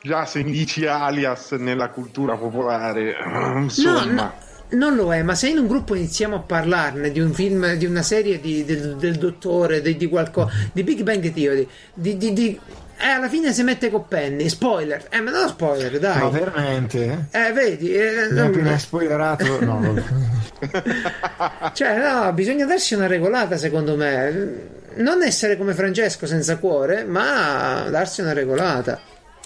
[0.00, 3.14] Già se mi dici alias nella cultura popolare,
[3.56, 4.04] insomma.
[4.04, 4.32] No, no,
[4.70, 7.84] non lo è, ma se in un gruppo iniziamo a parlarne di un film, di
[7.84, 12.58] una serie di- del, del dottore, di, di qualcosa, di Big Bang Theory, di, di,
[13.04, 15.08] eh, alla fine si mette con Penny, spoiler.
[15.10, 16.22] Eh, ma no spoiler, dai.
[16.22, 17.26] Ma veramente?
[17.32, 19.62] Eh, vedi, eh, Mi hai appena spoilerato?
[19.62, 20.32] No.
[21.74, 24.70] Cioè, no, bisogna darsi una regolata, secondo me.
[24.94, 28.98] Non essere come Francesco senza cuore, ma darsi una regolata.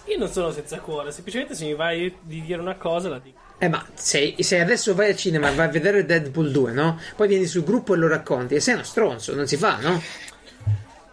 [0.04, 3.38] Io non sono senza cuore, semplicemente se mi vai di dire una cosa la dico.
[3.59, 7.00] Eh, ma se, se adesso vai al cinema e vai a vedere Deadpool 2, no?
[7.16, 10.00] Poi vieni sul gruppo e lo racconti, e sei uno stronzo, non si fa, no?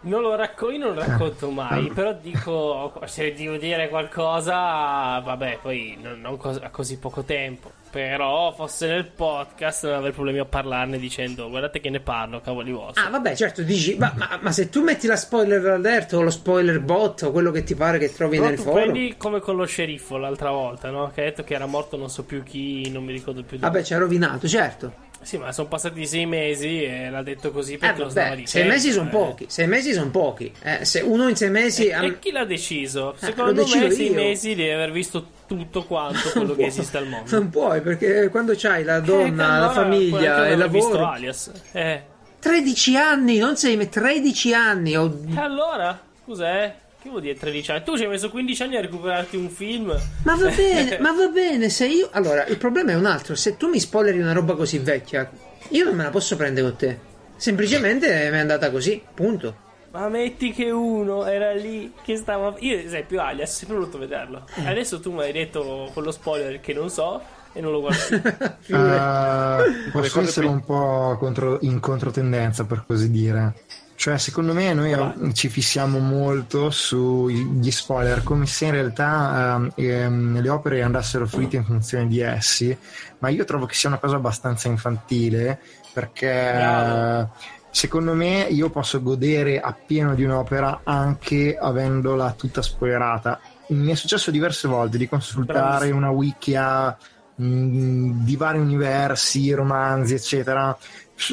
[0.06, 5.60] Non lo racconto, io non lo racconto mai, però dico, se devo dire qualcosa, vabbè,
[5.62, 7.72] poi non, non cos- a così poco tempo.
[7.96, 12.72] Però fosse nel podcast non avrei problemi a parlarne dicendo guardate che ne parlo, cavoli
[12.74, 13.02] vostri.
[13.02, 16.30] Ah, vabbè, certo, dici, ma, ma- ma se tu metti la spoiler alert o lo
[16.30, 18.74] spoiler bot o quello che ti pare che trovi Però nel forum.
[18.92, 21.10] prendi come con lo sceriffo l'altra volta, no?
[21.14, 23.72] Che ha detto che era morto non so più chi, non mi ricordo più dove.
[23.72, 25.04] Vabbè, ci ha rovinato, certo.
[25.22, 28.48] Sì, ma sono passati sei mesi e l'ha detto così Eh, perché lo stava dicendo.
[28.50, 29.12] sei mesi sono eh.
[29.12, 29.46] pochi.
[29.50, 30.54] Sei mesi sono pochi.
[30.62, 31.88] Eh, se uno in sei mesi.
[31.88, 33.14] E, ha- e chi l'ha deciso?
[33.14, 34.14] Eh, Secondo decido me sei io.
[34.14, 37.30] mesi devi aver visto tutto quanto quello che esiste al mondo.
[37.38, 40.92] Non puoi, perché quando c'hai la Eh, donna, allora la famiglia e il aver visto
[40.92, 41.12] lavoro.
[41.12, 41.52] Alias.
[41.72, 42.04] Eh.
[42.40, 44.96] 13 anni, non sei 13 anni.
[44.96, 45.12] Ho...
[45.36, 46.00] E allora?
[46.28, 46.74] Eh.
[47.06, 47.84] Che vuol dire 13 anni?
[47.84, 49.96] Tu ci hai messo 15 anni a recuperarti un film.
[50.24, 52.10] Ma va bene, ma va bene, se io...
[52.12, 55.30] Allora, il problema è un altro, se tu mi spoileri una roba così vecchia,
[55.70, 57.00] io non me la posso prendere con te.
[57.36, 59.56] Semplicemente mi è andata così, punto.
[59.92, 62.56] Ma metti che uno era lì che stava.
[62.58, 64.44] Io, ad esempio, Alias, ho sempre voluto vederlo.
[64.56, 64.68] Eh.
[64.68, 67.22] Adesso tu mi hai detto quello spoiler che non so
[67.54, 68.76] e non lo guardo più.
[68.76, 73.54] Eh, posso essere un po' contro- in controtendenza per così dire.
[73.98, 75.34] Cioè, secondo me noi Vai.
[75.34, 81.56] ci fissiamo molto sugli spoiler, come se in realtà ehm, ehm, le opere andassero fruite
[81.56, 82.78] in funzione di essi,
[83.20, 85.60] ma io trovo che sia una cosa abbastanza infantile
[85.94, 87.32] perché Bravo.
[87.72, 93.40] secondo me io posso godere appieno di un'opera anche avendola tutta spoilerata.
[93.68, 95.98] Mi è successo diverse volte di consultare Bravissimo.
[95.98, 96.96] una wiki a
[97.36, 100.78] mh, di vari universi, romanzi, eccetera.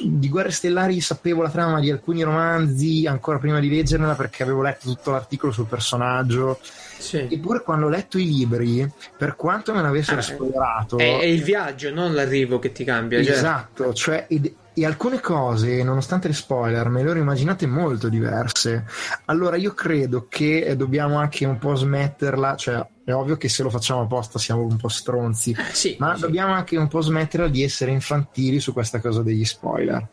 [0.04, 4.62] Di Guerre Stellari sapevo la trama di alcuni romanzi ancora prima di leggerla perché avevo
[4.62, 6.60] letto tutto l'articolo sul personaggio.
[6.98, 7.26] Sì.
[7.28, 11.42] Eppure quando ho letto i libri, per quanto me l'avessero Ah, spoilerato, È, è il
[11.42, 13.18] viaggio, non l'arrivo che ti cambia.
[13.18, 18.84] Esatto, cioè, ed- e alcune cose, nonostante le spoiler, me le ero immaginate molto diverse.
[19.26, 23.62] Allora io credo che eh, dobbiamo anche un po' smetterla, cioè è ovvio che se
[23.62, 26.20] lo facciamo apposta siamo un po' stronzi, Eh, sì, ma sì.
[26.22, 30.06] dobbiamo anche un po' smetterla di essere infantili su questa cosa degli spoiler.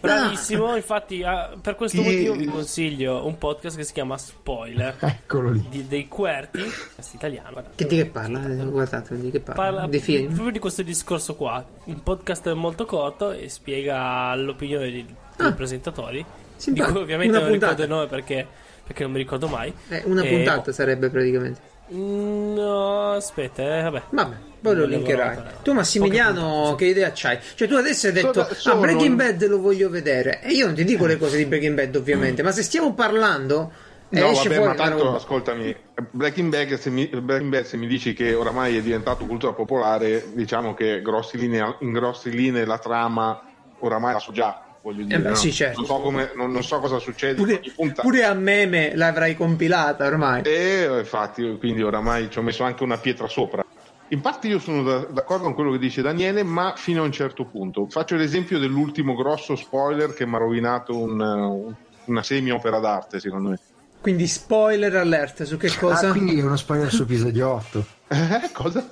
[0.00, 2.04] Bravissimo, infatti, ah, per questo Sì.
[2.04, 5.66] motivo vi consiglio un podcast che si chiama Spoiler Eccolo lì.
[5.68, 7.50] di- dei Querti, podcast italiano.
[7.52, 7.70] guarda.
[7.74, 8.44] Che di che parla?
[8.46, 9.62] Eh, Guardate, di che parla?
[9.62, 10.26] Parla Dei film?
[10.32, 11.64] proprio di questo discorso qua.
[11.84, 15.06] Un podcast molto corto e spiega l'opinione dei,
[15.36, 15.52] Ah.
[15.52, 16.18] presentatori.
[16.18, 16.26] Di
[16.56, 16.92] Simpatico.
[16.92, 17.82] cui ovviamente Una non ricordo puntata.
[17.82, 18.46] il nome perché,
[18.84, 19.72] perché non mi ricordo mai.
[19.88, 21.60] Eh, una E- puntata sarebbe praticamente.
[21.92, 24.02] Mm, No, aspetta, eh, vabbè.
[24.10, 25.38] Vabbè, poi lo linkerai.
[25.62, 27.38] Tu Massimiliano, che idea c'hai?
[27.54, 30.40] Cioè tu adesso hai detto, Sono- ah, sono- Breaking Bad lo voglio vedere.
[30.42, 33.72] E io non ti dico le cose di Breaking Bad ovviamente, ma se stiamo parlando...
[34.12, 35.16] No, esce vabbè, fuori ma tanto roba.
[35.18, 35.76] ascoltami,
[36.10, 40.24] Breaking Bad, se mi, Breaking Bad, se mi dici che oramai è diventato cultura popolare,
[40.34, 43.40] diciamo che grossi linee- in grossi linee la trama
[43.78, 44.64] oramai la so già.
[44.82, 45.34] Voglio dire, Eh beh, no?
[45.34, 45.78] sì, certo.
[45.80, 47.60] non, so come- non- non so cosa succede Pure,
[48.00, 50.42] pure a meme l'avrai compilata ormai.
[50.42, 53.62] E infatti, quindi oramai ci ho messo anche una pietra sopra.
[54.08, 57.12] In parte io sono da- d'accordo con quello che dice Daniele, ma fino a un
[57.12, 57.86] certo punto.
[57.88, 61.74] Faccio l'esempio dell'ultimo grosso spoiler che mi ha rovinato un-
[62.06, 63.58] una semi-opera d'arte, secondo me.
[64.00, 66.08] Quindi spoiler alert su che cosa?
[66.08, 67.84] Ah, quindi è uno spoiler su episodio 8.
[68.08, 68.84] Eh, cosa?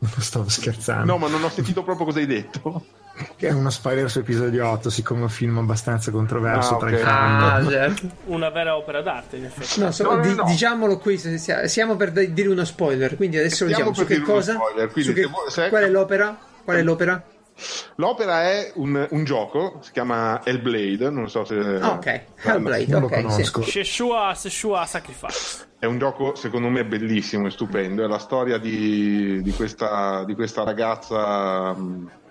[0.00, 1.06] Non stavo scherzando.
[1.12, 2.84] No, ma non ho sentito proprio cosa hai detto.
[3.36, 6.88] Che è uno spoiler su episodio 8, siccome è un film abbastanza controverso Ah, tra
[6.88, 6.94] ok.
[6.94, 7.42] i fan.
[7.42, 8.08] Ah, certo.
[8.26, 9.80] Una vera opera d'arte, in effetti.
[9.80, 10.44] No, so- No, no, di- no.
[10.44, 13.92] diciamolo qui, siamo per dire uno spoiler, quindi adesso lo diciamo.
[13.94, 14.54] Su che cosa?
[14.54, 16.36] spoiler, Su che- se Qual è l'opera?
[16.64, 17.22] Qual è l'opera?
[17.96, 21.56] L'opera è un, un gioco, si chiama Hellblade, non so se...
[21.56, 23.22] Ah, ok, Hellblade, Non lo ok, sì.
[23.22, 23.62] conosco.
[23.62, 25.66] Sheshua, Sheshua Sacrifice.
[25.80, 30.34] È un gioco secondo me bellissimo e stupendo, è la storia di, di questa, di
[30.34, 31.72] questa ragazza,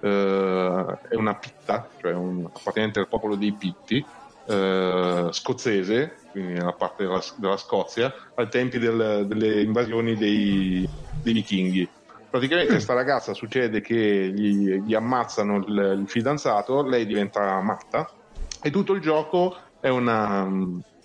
[0.01, 4.05] eh, è una pitta, cioè un, appartenente al popolo dei pitti,
[4.47, 10.85] eh, scozzese, quindi nella parte della, della Scozia, ai tempi del- delle invasioni dei,
[11.23, 11.87] dei vichinghi.
[12.29, 18.09] Praticamente questa ragazza succede che gli, gli ammazzano il, il fidanzato, lei diventa matta
[18.61, 20.45] e tutto il gioco è una...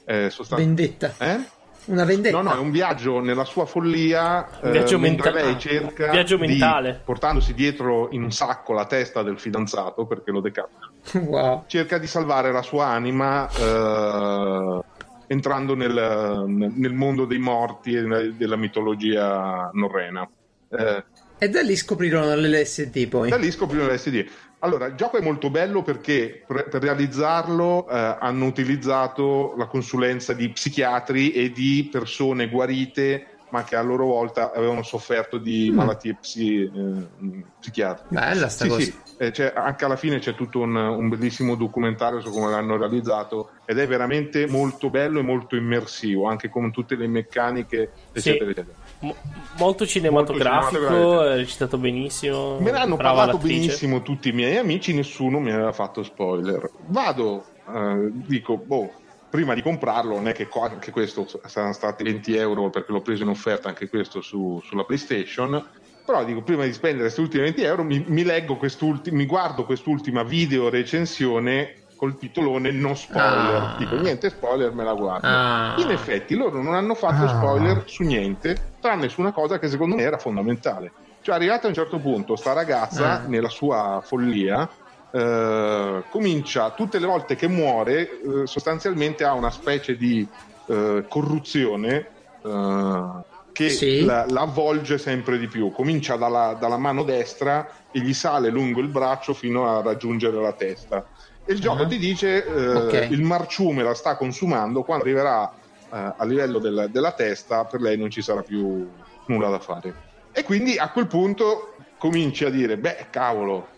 [0.05, 0.99] è sostanzialmente...
[0.99, 1.25] Vendetta.
[1.25, 1.61] Eh?
[1.87, 2.37] Una vendetta.
[2.41, 4.49] No, no, è un viaggio nella sua follia.
[4.63, 5.51] Un viaggio eh, mentre mentale.
[5.53, 7.01] lei cerca Viaggio di- mentale.
[7.05, 10.91] portandosi dietro in un sacco la testa del fidanzato perché lo decapita.
[11.27, 11.65] Wow.
[11.67, 14.81] Cerca di salvare la sua anima eh,
[15.27, 20.29] entrando nel, nel mondo dei morti e della mitologia norrena.
[20.71, 21.05] Eh,
[21.39, 23.31] E da lì scoprirono l'LSD poi.
[23.31, 24.25] da lì scoprirono l'SD.
[24.65, 30.35] Allora, il gioco è molto bello perché per, per realizzarlo eh, hanno utilizzato la consulenza
[30.35, 35.77] di psichiatri e di persone guarite, ma che a loro volta avevano sofferto di Mm.
[35.77, 38.15] malattie psi- eh, psichiatriche.
[38.15, 38.83] Bella sta Sì, cosa.
[38.83, 42.79] sì, eh, c'è- anche alla fine c'è tutto un, un bellissimo documentario su come l'hanno
[42.79, 48.31] realizzato ed è veramente molto bello e molto immersivo, anche con tutte le meccaniche, Sì.
[48.31, 48.77] eccetera, eccetera.
[49.01, 49.17] Mo-
[49.59, 52.59] molto cinematografico, è recitato benissimo.
[52.59, 53.61] Me ne hanno brava parlato l'attrice.
[53.61, 56.71] benissimo tutti i miei amici, nessuno mi aveva fatto spoiler.
[56.87, 58.93] Vado, eh, dico, boh,
[59.33, 63.01] prima di comprarlo, non è che co- anche questo saranno stati 20 euro perché l'ho
[63.01, 65.67] preso in offerta anche questo su- sulla PlayStation.
[66.05, 69.65] Però dico, prima di spendere questi ultimi 20 euro, mi, mi leggo quest'ultima, mi guardo
[69.65, 73.55] quest'ultima video recensione col titolone no spoiler.
[73.63, 73.75] Ah.
[73.79, 75.27] Dico, niente spoiler, me la guardo.
[75.27, 75.77] Ah.
[75.79, 77.29] In effetti, loro non hanno fatto Ah.
[77.29, 80.93] spoiler su niente, tranne su una cosa che secondo me era fondamentale.
[81.23, 83.27] Cioè, arrivata a un certo punto, sta ragazza, Ah.
[83.29, 84.69] nella sua follia,
[85.13, 90.27] eh, comincia tutte le volte che muore, eh, sostanzialmente ha una specie di
[90.67, 92.07] eh, corruzione
[92.43, 93.21] eh,
[93.53, 94.05] che Sì.
[94.05, 95.71] la, la avvolge sempre di più.
[95.73, 100.53] Comincia dalla, dalla mano destra e gli sale lungo il braccio fino a raggiungere la
[100.53, 101.07] testa.
[101.45, 101.87] E il gioco Ah.
[101.87, 103.09] ti dice eh, Ok.
[103.11, 105.53] il marciume la sta consumando, quando arriverà
[105.91, 108.89] a livello del- della testa per lei non ci sarà più
[109.27, 109.95] nulla da fare.
[110.33, 113.69] E quindi a quel punto cominci a dire, beh cavolo,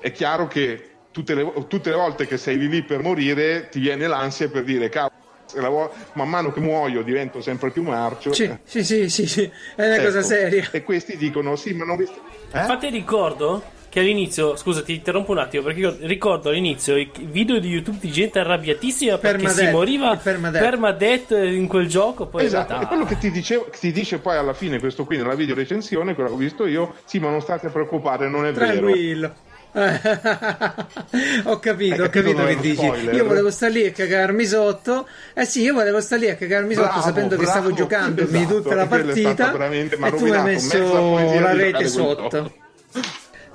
[0.00, 3.78] è chiaro che tutte le, tutte le volte che sei lì lì per morire ti
[3.80, 5.12] viene l'ansia per dire, cavolo,
[5.46, 8.32] se la vo- man mano che muoio divento sempre più marcio.
[8.32, 10.26] Sì, sì, sì, sì, sì, è una cosa Ecco.
[10.26, 10.68] seria.
[10.72, 12.04] E questi dicono, sì, ma non vi...
[12.04, 12.58] Eh?
[12.58, 13.62] Infatti ricordo
[13.94, 17.98] che all'inizio, scusa ti interrompo un attimo, perché io ricordo all'inizio i video di YouTube
[18.00, 20.64] di gente arrabbiatissima perché Permadeath, si moriva il permadeath.
[20.64, 24.18] permadeath in quel gioco, poi Esatto, realtà- è quello che ti, dicevo- che ti dice
[24.18, 27.30] poi alla fine questo qui nella video recensione, quello che ho visto io, sì, ma
[27.30, 28.78] non state a preoccupare, non è vero.
[28.80, 29.34] Tranquillo.
[31.44, 32.74] ho capito, ho Hai capito, che dici.
[32.84, 33.14] spoiler?
[33.14, 35.06] Io volevo stare lì a cagarmi sotto.
[35.34, 38.38] Eh sì, io volevo stare lì a cagarmi sotto Bravo, sapendo che stavo bravo, giocandomi
[38.38, 42.52] esatto, tutta la stato partita e tu mi hai messo la rete sotto.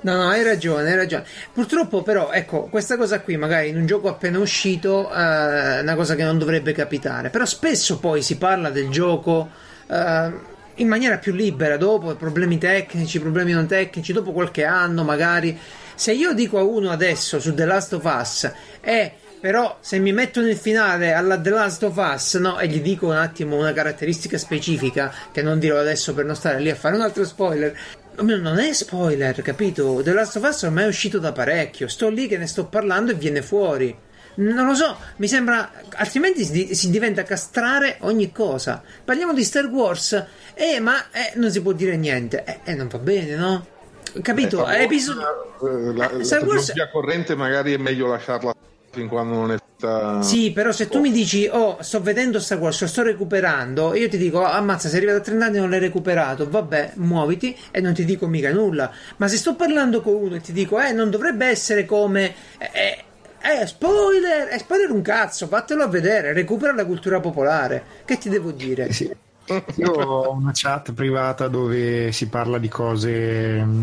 [0.02, 1.24] No, no, hai ragione, hai ragione.
[1.52, 5.94] Purtroppo, però, ecco, questa cosa qui, magari in un gioco appena uscito, eh, è una
[5.94, 7.28] cosa che non dovrebbe capitare.
[7.28, 9.50] Però spesso poi si parla del gioco
[9.86, 10.32] eh,
[10.76, 15.58] in maniera più libera, dopo problemi tecnici, problemi non tecnici, dopo qualche anno, magari.
[15.94, 20.12] Se io dico a uno adesso su The Last of Us, eh, però se mi
[20.12, 23.72] metto nel finale alla The Last of Us, no, e gli dico un attimo una
[23.72, 27.76] caratteristica specifica, che non dirò adesso per non stare lì a fare un altro spoiler.
[28.20, 30.00] Non è spoiler, capito?
[30.02, 31.88] The Last of Us ormai è uscito da parecchio.
[31.88, 33.96] Sto lì che ne sto parlando e viene fuori.
[34.34, 35.70] Non lo so, mi sembra.
[35.94, 38.82] Altrimenti si, si diventa castrare ogni cosa.
[39.04, 42.44] Parliamo di Star Wars, eh, ma eh, non si può dire niente.
[42.44, 43.66] Eh, eh, non va bene, no?
[44.22, 44.68] Capito?
[44.68, 45.56] Eh, Episodio.
[45.62, 48.54] eh, la, la Star Wars- corrente magari è meglio lasciarla
[48.90, 50.22] fin quando non è stata...
[50.22, 54.18] Sì, però se tu mi dici, oh, sto vedendo Wars, lo sto recuperando, io ti
[54.18, 57.80] dico, "Oh, ammazza, sei arrivato a 30 anni e non l'hai recuperato, vabbè, muoviti e
[57.80, 58.90] non ti dico mica nulla.
[59.16, 62.34] Ma se sto parlando con uno e ti dico, eh, non dovrebbe essere come...
[62.58, 63.04] Eh,
[63.42, 64.48] eh, spoiler!
[64.52, 67.82] Eh, spoiler un cazzo, vattelo a vedere, recupera la cultura popolare.
[68.04, 68.92] Che ti devo dire?
[68.92, 69.10] Sì.
[69.76, 73.82] Io ho una chat privata dove si parla di cose mh,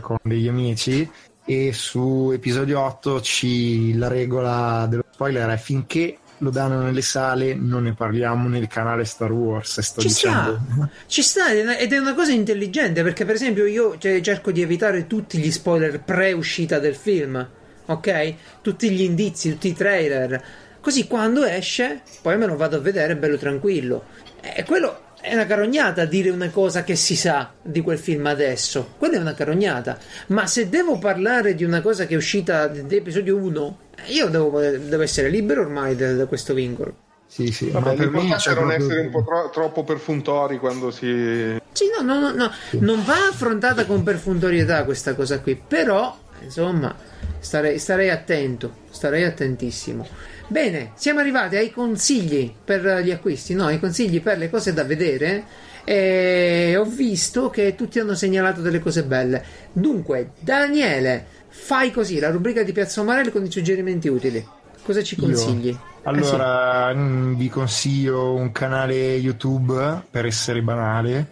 [0.00, 1.06] con degli amici
[1.44, 7.54] e su episodio 8 ci, la regola dello spoiler è finché lo danno nelle sale
[7.54, 11.98] non ne parliamo nel canale Star Wars sto Ci dicendo sta, ci sta ed è
[11.98, 16.78] una- cosa intelligente perché per esempio io cioè, cerco di evitare tutti gli spoiler pre-uscita
[16.80, 17.48] del film,
[17.86, 18.34] ok?
[18.60, 20.42] Tutti gli indizi, tutti i trailer,
[20.80, 24.04] così quando esce poi me lo vado a vedere bello tranquillo.
[24.40, 28.94] E quello è una carognata dire una cosa che si sa di quel film adesso,
[28.98, 29.96] quella è una carognata,
[30.28, 35.02] ma se devo parlare di una cosa che è uscita dell'episodio 1, io devo, devo
[35.02, 36.94] essere libero ormai da- da questo vincolo.
[37.26, 40.58] sì sì Vabbè, ma per me c'è non proprio- essere un po' tro- troppo perfuntori
[40.58, 41.56] quando si...
[41.72, 42.50] Sì, no, no, no, no,
[42.80, 46.94] non va affrontata con perfuntorietà questa cosa qui, però, insomma,
[47.38, 50.06] starei, starei attento, starei attentissimo.
[50.52, 54.84] Bene, siamo arrivati ai consigli per gli acquisti, no, ai consigli per le cose da
[54.84, 55.44] vedere.
[55.82, 59.42] E ho visto che tutti hanno segnalato delle cose belle.
[59.72, 64.46] Dunque, Daniele, fai così la rubrica di Piazza Marelli con i suggerimenti utili.
[64.82, 65.24] Cosa ci Io?
[65.24, 65.68] consigli?
[65.68, 71.28] Eh Allora, mm, vi consiglio un canale YouTube per essere banale,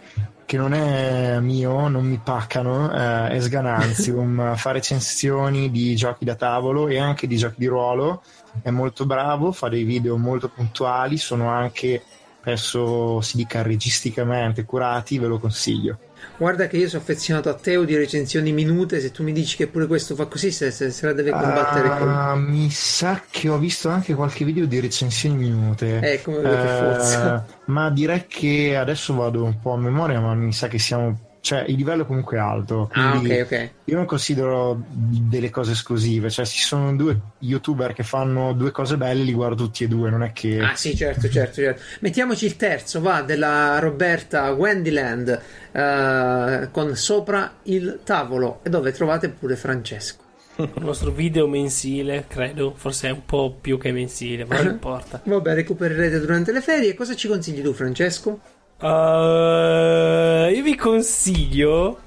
[0.47, 6.33] che non è mio, non mi paccano, eh, è Sgananzium, fa recensioni di giochi da
[6.33, 8.23] tavolo e anche di giochi di ruolo.
[8.61, 12.01] È molto bravo, fa dei video molto puntuali, sono anche,
[12.41, 15.97] penso si dica registicamente curati, ve lo consiglio.
[16.37, 18.99] Guarda che io sono affezionato a Teo di recensioni minute.
[18.99, 21.97] Se tu mi dici che pure questo fa così, se, se- se la deve combattere
[21.97, 22.09] con.
[22.09, 25.99] Ah, mi sa che ho visto anche qualche video di recensioni minute.
[25.99, 27.45] Eh, come vedo che forza.
[27.65, 31.29] ma direi che adesso vado un po' a memoria, ma mi sa che siamo.
[31.41, 32.89] Cioè, il livello comunque è alto.
[32.93, 33.69] Ah, ok, ok.
[33.85, 36.29] Io non considero delle cose esclusive.
[36.29, 40.11] Cioè, ci sono due youtuber che fanno due cose belle, li guardo tutti e due.
[40.11, 40.61] Non è che.
[40.61, 41.81] Ah, sì, certo, certo, certo.
[42.01, 49.29] Mettiamoci il terzo, va, della Roberta Wendyland eh, con sopra il tavolo e dove trovate
[49.29, 50.19] pure Francesco.
[50.57, 55.21] Il nostro video mensile, credo, forse è un po' più che mensile, ma non importa.
[55.23, 56.93] Vabbè, recupererete durante le ferie.
[56.93, 58.39] Cosa ci consigli tu, Francesco?
[58.81, 61.99] Uh, io vi consiglio.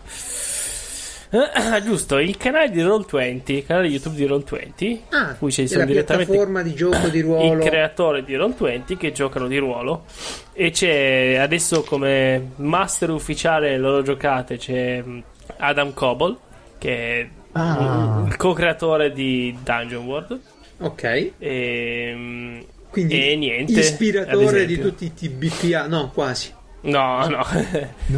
[1.31, 5.85] Ah, giusto, il canale di Roll20, il canale YouTube di Roll20, Ah, cui ci sono
[5.85, 7.65] direttamente piattaforma di gioco di il ruolo.
[7.65, 10.05] creatore di Roll20 che giocano di ruolo.
[10.53, 15.19] E c'è adesso come master ufficiale loro giocate c'è mm,
[15.59, 16.37] Adam Coble,
[16.79, 18.25] che è Ah.
[18.27, 20.41] il co-creatore di Dungeon World.
[20.79, 21.31] Ok.
[21.39, 22.61] E, mm,
[22.91, 26.53] Quindi E niente, ispiratore di tutti i TBPA, no, quasi.
[26.85, 27.45] No, no.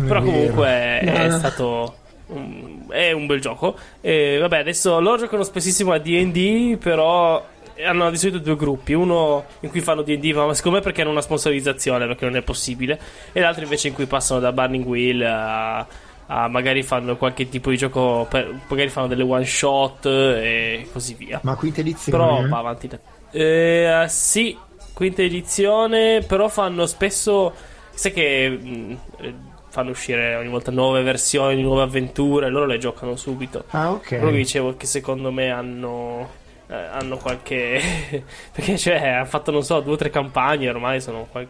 [0.07, 1.97] Però comunque è, No, è stato.
[2.29, 3.77] un- è un bel gioco.
[4.01, 7.45] E vabbè, adesso loro giocano spessissimo a DD, però
[7.85, 8.93] hanno di solito due gruppi.
[8.95, 12.43] Uno in cui fanno DD, ma secondo me perché hanno una sponsorizzazione, perché non è
[12.43, 12.99] possibile.
[13.33, 15.87] E l'altro invece in cui passano da Burning Wheel a.
[16.29, 18.27] a magari fanno qualche tipo di gioco.
[18.29, 21.39] per- magari fanno delle one shot e così via.
[21.45, 22.19] Ma quinta edizione?
[22.19, 22.91] Però va avanti.
[23.31, 24.57] Eh, sì,
[24.93, 27.75] quinta edizione, però fanno spesso.
[27.97, 29.35] Sai che mh, eh,
[29.69, 33.65] fanno uscire ogni volta nuove versioni, nuove avventure, loro le giocano subito.
[33.71, 34.09] Ah, ok.
[34.09, 36.29] Quello che dicevo che secondo me hanno.
[36.69, 37.81] eh, hanno qualche.
[38.53, 41.27] perché cioè, hanno fatto, non so, due o tre campagne ormai sono.
[41.31, 41.49] qual-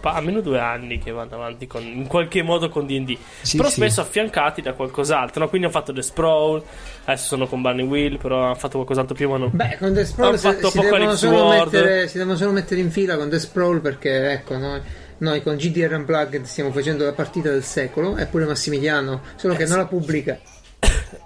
[0.00, 3.16] pa- almeno due anni che vanno avanti con, in qualche modo con DD.
[3.42, 3.74] Sì, però sì.
[3.76, 5.42] spesso affiancati da qualcos'altro.
[5.42, 5.48] No?
[5.48, 6.62] Quindi hanno fatto The Sprawl.
[7.04, 8.18] Adesso sono con Burning Wheel.
[8.18, 9.36] Però hanno fatto qualcos'altro prima.
[9.38, 9.48] No?
[9.52, 11.72] Beh, con The Sprawl Hanno si, fatto si devono solo World.
[11.72, 14.80] mettere, si devono solo mettere in fila con The Sprawl perché, ecco, noi,
[15.18, 19.66] noi con GDR Unplugged stiamo facendo la partita del secolo, eppure Massimiliano, solo che Eh,
[19.66, 20.38] non la pubblica.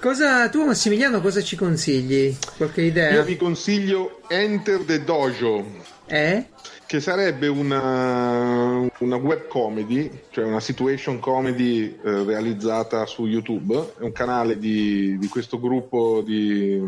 [0.00, 2.34] cosa, tu Massimiliano cosa ci consigli?
[2.56, 3.12] Qualche idea?
[3.12, 5.64] Io vi consiglio Enter the Dojo,
[6.06, 6.46] Eh?
[6.86, 13.92] che sarebbe una, una web comedy, cioè una situation comedy eh, realizzata su YouTube.
[13.98, 16.78] È un canale di, di questo gruppo di,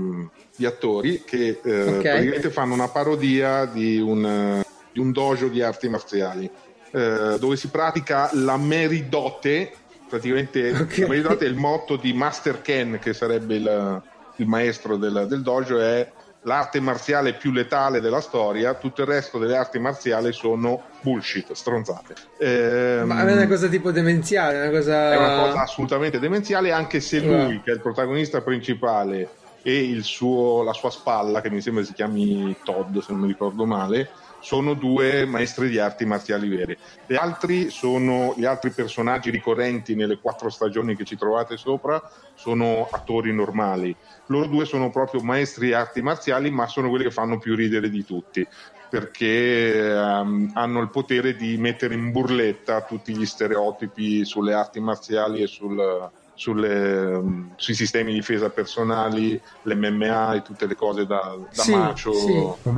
[0.54, 2.00] di attori che eh, Ok.
[2.02, 4.62] praticamente fanno una parodia di un,
[4.94, 6.48] di un dojo di arti marziali,
[6.92, 9.72] eh, dove si pratica la meridote.
[10.08, 10.98] Praticamente Ok.
[10.98, 14.02] la meridote è il motto di Master Ken, che sarebbe il,
[14.36, 16.08] il maestro del, del dojo, è
[16.42, 22.14] l'arte marziale più letale della storia, tutto il resto delle arti marziali sono bullshit, stronzate.
[22.38, 25.12] Ehm, Ma è una cosa tipo demenziale, una cosa...
[25.12, 29.28] è una cosa assolutamente demenziale, anche se lui, che è il protagonista principale,
[29.62, 33.28] e il suo- la sua spalla, che mi sembra si chiami Todd, se non mi
[33.28, 34.10] ricordo male,
[34.44, 36.76] sono due maestri di arti marziali vere.
[37.06, 41.98] Gli altri, sono, gli altri personaggi ricorrenti nelle quattro stagioni che ci trovate sopra
[42.34, 43.96] sono attori normali.
[44.26, 47.88] Loro due sono proprio maestri di arti marziali, ma sono quelli che fanno più ridere
[47.88, 48.46] di tutti
[48.86, 55.42] perché ehm, hanno il potere di mettere in burletta tutti gli stereotipi sulle arti marziali
[55.42, 61.36] e sul- sulle, ehm, sui sistemi di difesa personali, l'MMA e tutte le cose da,
[61.54, 62.12] da Sì, macio.
[62.12, 62.70] sì.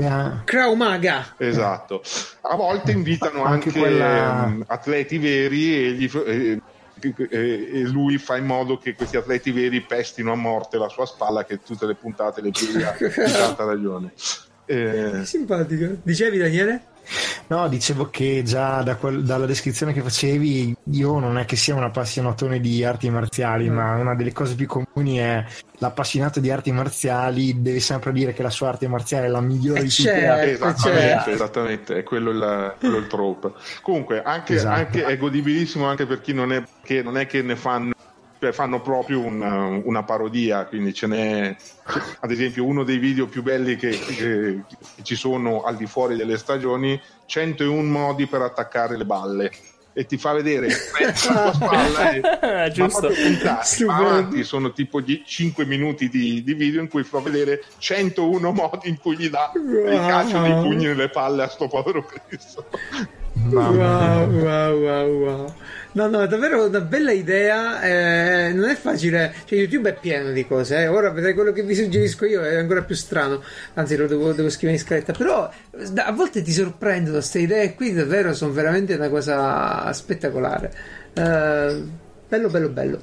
[0.77, 1.35] Maga!
[1.39, 2.03] Esatto.
[2.43, 6.61] A volte invitano Anche anche, quella- ehm, atleti veri e, gli e-
[7.31, 11.05] e- e lui fa in modo che questi atleti veri pestino a morte la sua
[11.07, 14.13] spalla che tutte le puntate le piglia di tanta ragione.
[14.65, 15.97] Eh, Simpatico.
[16.03, 16.83] Dicevi Daniele?
[17.49, 21.77] No, dicevo che già da quel- dalla descrizione che facevi, io non è che sia
[21.77, 25.45] un appassionatone di arti marziali, ma una delle cose più comuni è
[25.79, 29.81] l'appassionato di arti marziali deve sempre dire che la sua arte marziale è la migliore
[29.81, 30.33] Eh, di tutte le certo.
[30.33, 30.51] altre.
[30.53, 31.31] Esattamente, c'è.
[31.33, 33.53] esattamente, è quello il, quello il trope.
[33.81, 34.75] Comunque, anche, Esatto.
[34.81, 37.93] anche- è godibilissimo anche per chi non è che, non è che ne fanno,
[38.53, 41.57] fanno proprio una, una parodia, quindi ce n'è,
[42.21, 46.17] ad esempio, uno dei video più belli che, che- che ci sono al di fuori
[46.17, 49.51] delle stagioni, 101 modi per attaccare le balle.
[49.99, 50.69] E ti fa vedere
[51.01, 53.09] la tua spalla e, ma Giusto.
[53.89, 58.99] avanti sono tipo 5 minuti di, di video in cui fa vedere 101 modi in
[58.99, 62.67] cui gli dà il calcio dei pugni nelle palle a sto povero Cristo.
[63.45, 65.55] Wow, wow, wow, wow.
[65.93, 67.81] No, no, è davvero una bella idea.
[67.83, 69.33] eh, non è facile.
[69.45, 70.79] Cioè, YouTube è pieno di cose.
[70.79, 70.89] eh.
[70.89, 73.43] Ora vedrai quello che vi suggerisco io è ancora più strano.
[73.75, 75.13] Anzi, lo devo, devo scrivere in scaletta.
[75.13, 75.49] Però
[75.97, 77.93] a volte ti sorprendono queste idee qui.
[77.93, 80.73] Davvero sono veramente una cosa spettacolare.
[81.13, 81.83] Eh,
[82.29, 83.01] bello, bello, bello.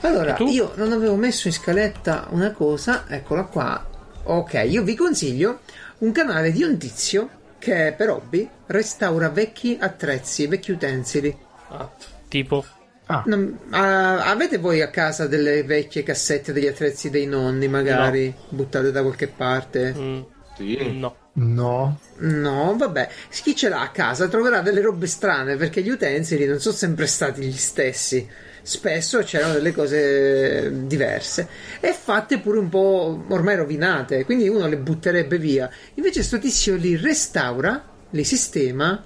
[0.00, 3.04] Allora, io non avevo messo in scaletta una cosa.
[3.08, 3.86] Eccola qua.
[4.24, 5.60] Ok, io vi consiglio
[5.98, 7.28] un canale di un tizio
[7.60, 11.36] che per hobby restaura vecchi attrezzi, vecchi utensili.
[11.68, 11.88] Ah,
[12.26, 12.64] tipo.
[13.06, 18.34] Ah, Non- ah, avete voi a casa delle vecchie cassette degli attrezzi dei nonni, magari
[18.48, 19.92] buttate da qualche parte?
[19.96, 20.20] mm,
[20.56, 20.98] Sì.
[20.98, 21.16] no.
[21.34, 21.98] no.
[22.18, 23.08] No, vabbè,
[23.42, 27.06] chi ce l'ha a casa troverà delle robe strane perché gli utensili non sono sempre
[27.06, 28.28] stati gli stessi.
[28.62, 31.48] Spesso c'erano delle cose diverse
[31.80, 35.70] e fatte pure un po' ormai rovinate, quindi uno le butterebbe via.
[35.94, 39.02] Invece sto tizio li restaura, li sistema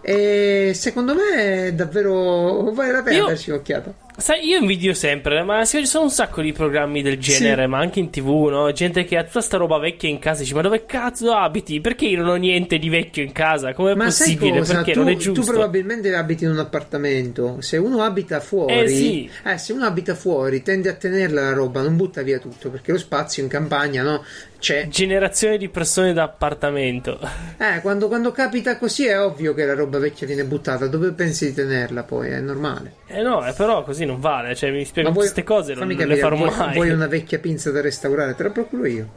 [0.00, 4.06] e secondo me è davvero vale la pena Io- darci un'occhiata.
[4.20, 7.68] Sai, io invidio sempre, ma ci sono un sacco di programmi del genere, Sì.
[7.68, 8.72] ma anche in tv, no?
[8.72, 11.80] Gente che ha tutta sta roba vecchia in casa e dice, ma dove cazzo abiti?
[11.80, 13.72] Perché io non ho niente di vecchio in casa?
[13.74, 14.62] Com'è Ma sai possibile?
[14.64, 15.52] Perché Tu, non è tu giusto.
[15.52, 17.58] probabilmente abiti in un appartamento.
[17.60, 19.30] Se uno abita fuori, Eh, sì.
[19.44, 22.90] eh, se uno abita fuori, tende a tenerla la roba, non butta via tutto perché
[22.90, 24.24] lo spazio in campagna no?
[24.58, 24.88] C'è.
[24.88, 27.18] Generazione di persone d'appartamento.
[27.58, 30.86] Eh, quando, quando capita così è ovvio che la roba vecchia viene buttata.
[30.86, 32.30] Dove pensi di tenerla poi?
[32.30, 32.94] È normale.
[33.06, 34.54] Eh no, eh, però così non vale.
[34.54, 36.74] Cioè, mi spiego queste cose, non, non le farò vuoi, mai.
[36.74, 38.34] vuoi una vecchia pinza da restaurare?
[38.34, 39.08] Te la procuro io.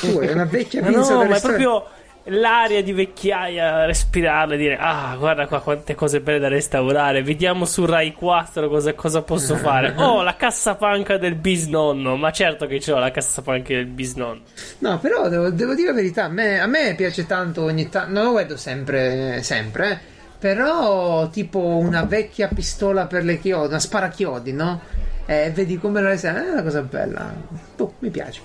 [0.00, 1.62] Tu vuoi una vecchia pinza no, da ma è restaurare?
[1.62, 1.96] proprio
[2.28, 7.64] l'aria di vecchiaia, respirarla e dire ah guarda qua quante cose belle da restaurare, vediamo
[7.64, 9.94] su Rai 4 cosa, cosa posso fare.
[10.08, 14.40] Oh, la cassapanca del bisnonno, ma certo che ce l'ho la cassapanca del bisnonno.
[14.78, 18.12] No, però devo, devo dire la verità, a me, a me piace tanto ogni tanto,
[18.12, 19.98] non lo vedo sempre, sempre, eh,
[20.38, 24.80] però tipo una vecchia pistola per le chiodi, una sparachiodi, no?
[25.26, 27.34] E vedi come la resa, è una cosa bella,
[27.76, 28.40] Boh, mi piace.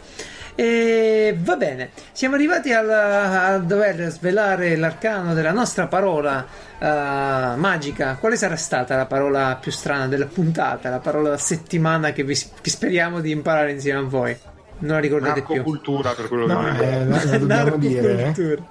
[0.55, 6.45] E va bene, siamo arrivati al- a dover svelare l'arcano della nostra parola
[6.77, 8.17] eh, magica.
[8.19, 12.37] Quale sarà stata la parola più strana della puntata, la parola della settimana che, vi,
[12.61, 14.37] che speriamo di imparare insieme a voi?
[14.79, 15.55] Non la ricordate più.
[15.55, 18.11] Narcocultura per quello No, che eh, la, la dobbiamo dire.
[18.11, 18.15] eh.
[18.23, 18.63] Narcocultura.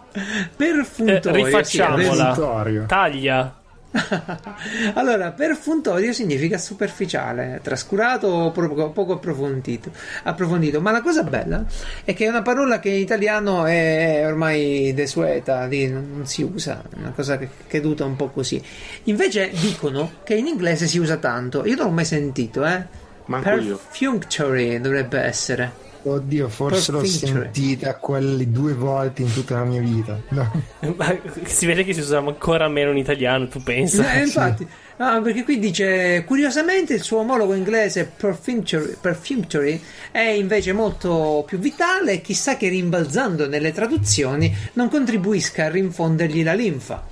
[0.57, 1.41] Perfuntorio.
[1.41, 2.65] Eh, rifacciamola.
[2.67, 2.81] sì.
[2.87, 3.55] Taglia.
[4.95, 9.91] allora, perfuntorio significa superficiale, trascurato o poco, poco approfondito,
[10.23, 10.81] approfondito.
[10.81, 11.65] Ma la cosa bella
[12.05, 16.99] è che è una parola che in italiano è ormai desueta, non si usa, è
[16.99, 18.63] una cosa che è caduta un po' così.
[19.05, 21.67] Invece dicono che in inglese si usa tanto.
[21.67, 23.01] Io non l'ho mai sentito, eh.
[23.27, 23.51] Manco.
[23.51, 25.92] Perfunctory dovrebbe essere.
[26.05, 27.33] Oddio, forse l'ho Perfunctory.
[27.33, 30.19] sentita quelle due volte in tutta la mia vita.
[30.31, 30.51] No.
[30.97, 34.13] Ma si vede che si usa ancora meno in italiano, tu pensa?
[34.15, 39.81] Eh, infatti, no, perché qui dice curiosamente il suo omologo inglese perfunctory, perfunctory
[40.11, 46.43] è invece molto più vitale e chissà che rimbalzando nelle traduzioni non contribuisca a rinfondergli
[46.43, 47.07] la linfa.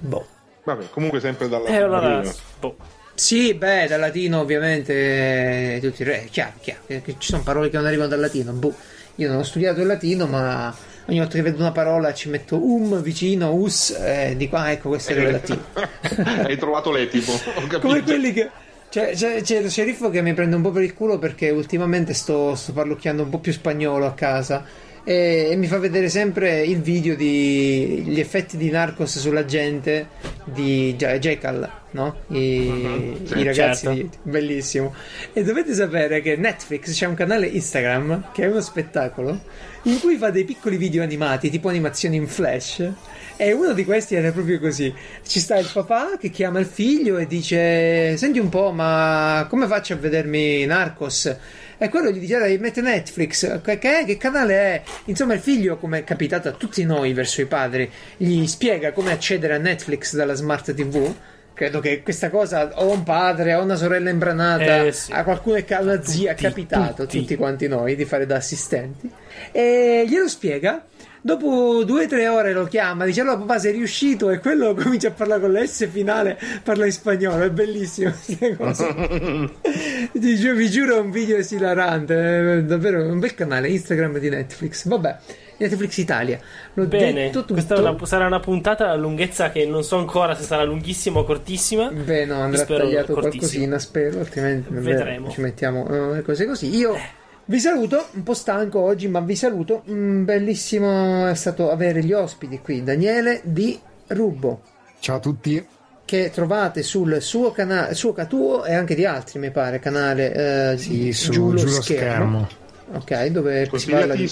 [0.00, 0.26] Boh.
[0.64, 2.20] Vabbè, comunque sempre dalla Eh, allora,
[2.58, 2.76] boh.
[3.18, 7.86] Sì, beh, dal latino ovviamente eh, tutti è chiaro, chiaro, ci sono parole che non
[7.86, 8.52] arrivano dal latino.
[8.52, 8.72] Boh.
[9.16, 10.72] Io non ho studiato il latino, ma
[11.06, 14.90] ogni volta che vedo una parola ci metto um vicino, us, e dico, ah, ecco,
[14.90, 15.64] questo era il latino.
[16.46, 17.80] Hai trovato l'etipo, ho capito.
[17.80, 18.50] Come quelli che.
[18.88, 22.14] C'è, c'è, c'è lo sceriffo che mi prende un po' per il culo perché ultimamente
[22.14, 24.64] sto, sto parlucchiando un po' più spagnolo a casa
[25.08, 30.08] e, mi fa vedere sempre il video di gli effetti di Narcos sulla gente
[30.44, 32.16] di Jekyll, no?
[32.28, 33.90] I, Sì, i ragazzi certo.
[33.90, 34.94] di bellissimo.
[35.32, 39.40] E dovete sapere che Netflix c'è un canale Instagram che è uno spettacolo
[39.84, 42.92] in cui fa dei piccoli video animati, tipo animazioni in flash.
[43.40, 44.92] E uno di questi era proprio così.
[45.26, 49.66] Ci sta il papà che chiama il figlio e dice: Senti un po', ma come
[49.66, 51.34] faccio a vedermi Narcos?
[51.78, 53.60] E quello gli dice: Dai, mette Netflix.
[53.62, 54.04] Che, che, è?
[54.04, 54.82] che canale è?
[55.04, 59.12] Insomma, il figlio, come è capitato a tutti noi verso i padri, gli spiega come
[59.12, 61.14] accedere a Netflix dalla smart TV.
[61.54, 65.10] Credo che questa cosa o un padre o una sorella imbranata, Eh, sì.
[65.12, 67.18] a qualcuno che ha una zia, è capitato, tutti.
[67.18, 69.10] tutti quanti noi, di fare da assistenti.
[69.50, 70.84] E glielo spiega.
[71.28, 75.08] Dopo due o tre ore lo chiama, dice allora papà sei riuscito e quello comincia
[75.08, 79.50] a parlare con la S finale, parla in spagnolo, è bellissimo queste cose.
[80.12, 82.14] vi, giuro, vi giuro è un video esilarante,
[82.60, 84.86] è davvero un bel canale Instagram di Netflix.
[84.86, 85.18] Vabbè,
[85.58, 86.38] Netflix Italia.
[86.72, 90.62] L'ho Bene, questa una- sarà una puntata a lunghezza che non so ancora se sarà
[90.62, 91.90] lunghissima o cortissima.
[91.90, 93.40] Beh, no, andrà Spero tagliato cortissimo.
[93.40, 95.28] qualcosina, spero, altrimenti Vedremo.
[95.28, 96.74] ci mettiamo eh, cose così.
[96.74, 96.96] Io
[97.48, 99.82] vi saluto, un po' stanco oggi, ma vi saluto.
[99.90, 103.78] Mm, bellissimo è stato avere gli ospiti qui, Daniele di
[104.08, 104.60] Rubbo,
[105.00, 105.66] Ciao a tutti.
[106.04, 110.78] che trovate sul suo canale, suo tuo e anche di altri, mi pare, canale eh,
[110.78, 112.46] Sì, su giù lo giù lo schermo.
[112.46, 112.66] schermo.
[112.98, 114.28] Ok, dove si parla di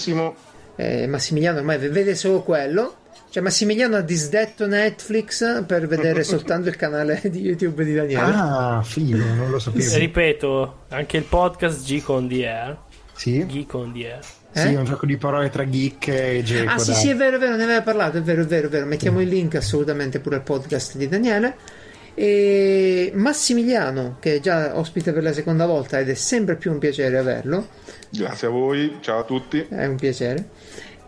[0.75, 2.97] eh, Massimiliano ormai vede solo quello.
[3.29, 8.21] Cioè, Massimiliano ha disdetto Netflix per vedere soltanto il canale di YouTube di Daniele.
[8.21, 9.95] Ah, figo, non lo sapevo.
[9.97, 12.77] Ripeto, anche il podcast Geek on the Air.
[13.17, 13.45] Sì?
[13.45, 14.23] Geek on the Air.
[14.51, 14.75] Sì, Eh?
[14.77, 16.71] un gioco di parole tra geek e Geco.
[16.71, 16.99] Ah sì dai.
[17.01, 19.21] sì è vero è vero ne aveva parlato è vero è vero è vero mettiamo
[19.21, 21.55] il link assolutamente pure al podcast di Daniele
[22.15, 26.79] e Massimiliano che è già ospite per la seconda volta ed è sempre più un
[26.79, 27.67] piacere averlo
[28.09, 29.63] Grazie a voi, ciao a tutti.
[29.69, 30.49] è un piacere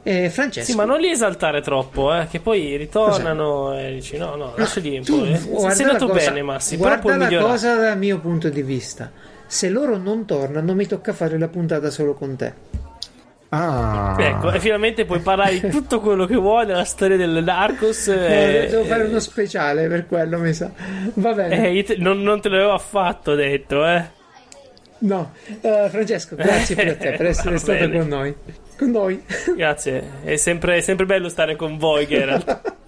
[0.04, 4.36] e Francesco Sì, ma non li esaltare troppo, eh, che poi ritornano e dici no,
[4.36, 5.24] no, lasciali un po'.
[5.26, 5.40] Eh.
[5.40, 7.52] guarda Sei la andato cosa- bene, Massi, però guarda puoi la migliorare.
[7.52, 9.12] cosa dal mio punto di vista
[9.52, 12.54] se loro non tornano mi tocca fare la puntata solo con te
[13.52, 18.08] Ah, Ecco, e finalmente puoi parlare di tutto quello che vuoi della storia del Narcos.
[18.10, 20.70] eh, Eh, devo fare eh, uno speciale per quello, mi sa.
[21.16, 21.72] Va bene.
[21.72, 24.06] eh, te- non, non te l'avevo affatto detto, eh.
[25.00, 27.98] No, Eh, Francesco, grazie a te per essere stato bene.
[27.98, 28.36] con noi.
[28.78, 29.24] Con noi.
[29.56, 32.62] Grazie, è sempre, è sempre bello stare con voi, Geralt.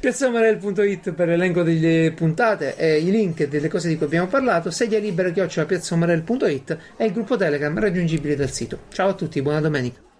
[0.00, 4.70] Piazzamarel.it per l'elenco delle puntate e i link delle cose di cui abbiamo parlato.
[4.70, 8.80] Sedia libera chiocciola piazzamarel.it e il gruppo Telegram raggiungibile dal sito.
[8.90, 10.11] Ciao a tutti, buona domenica.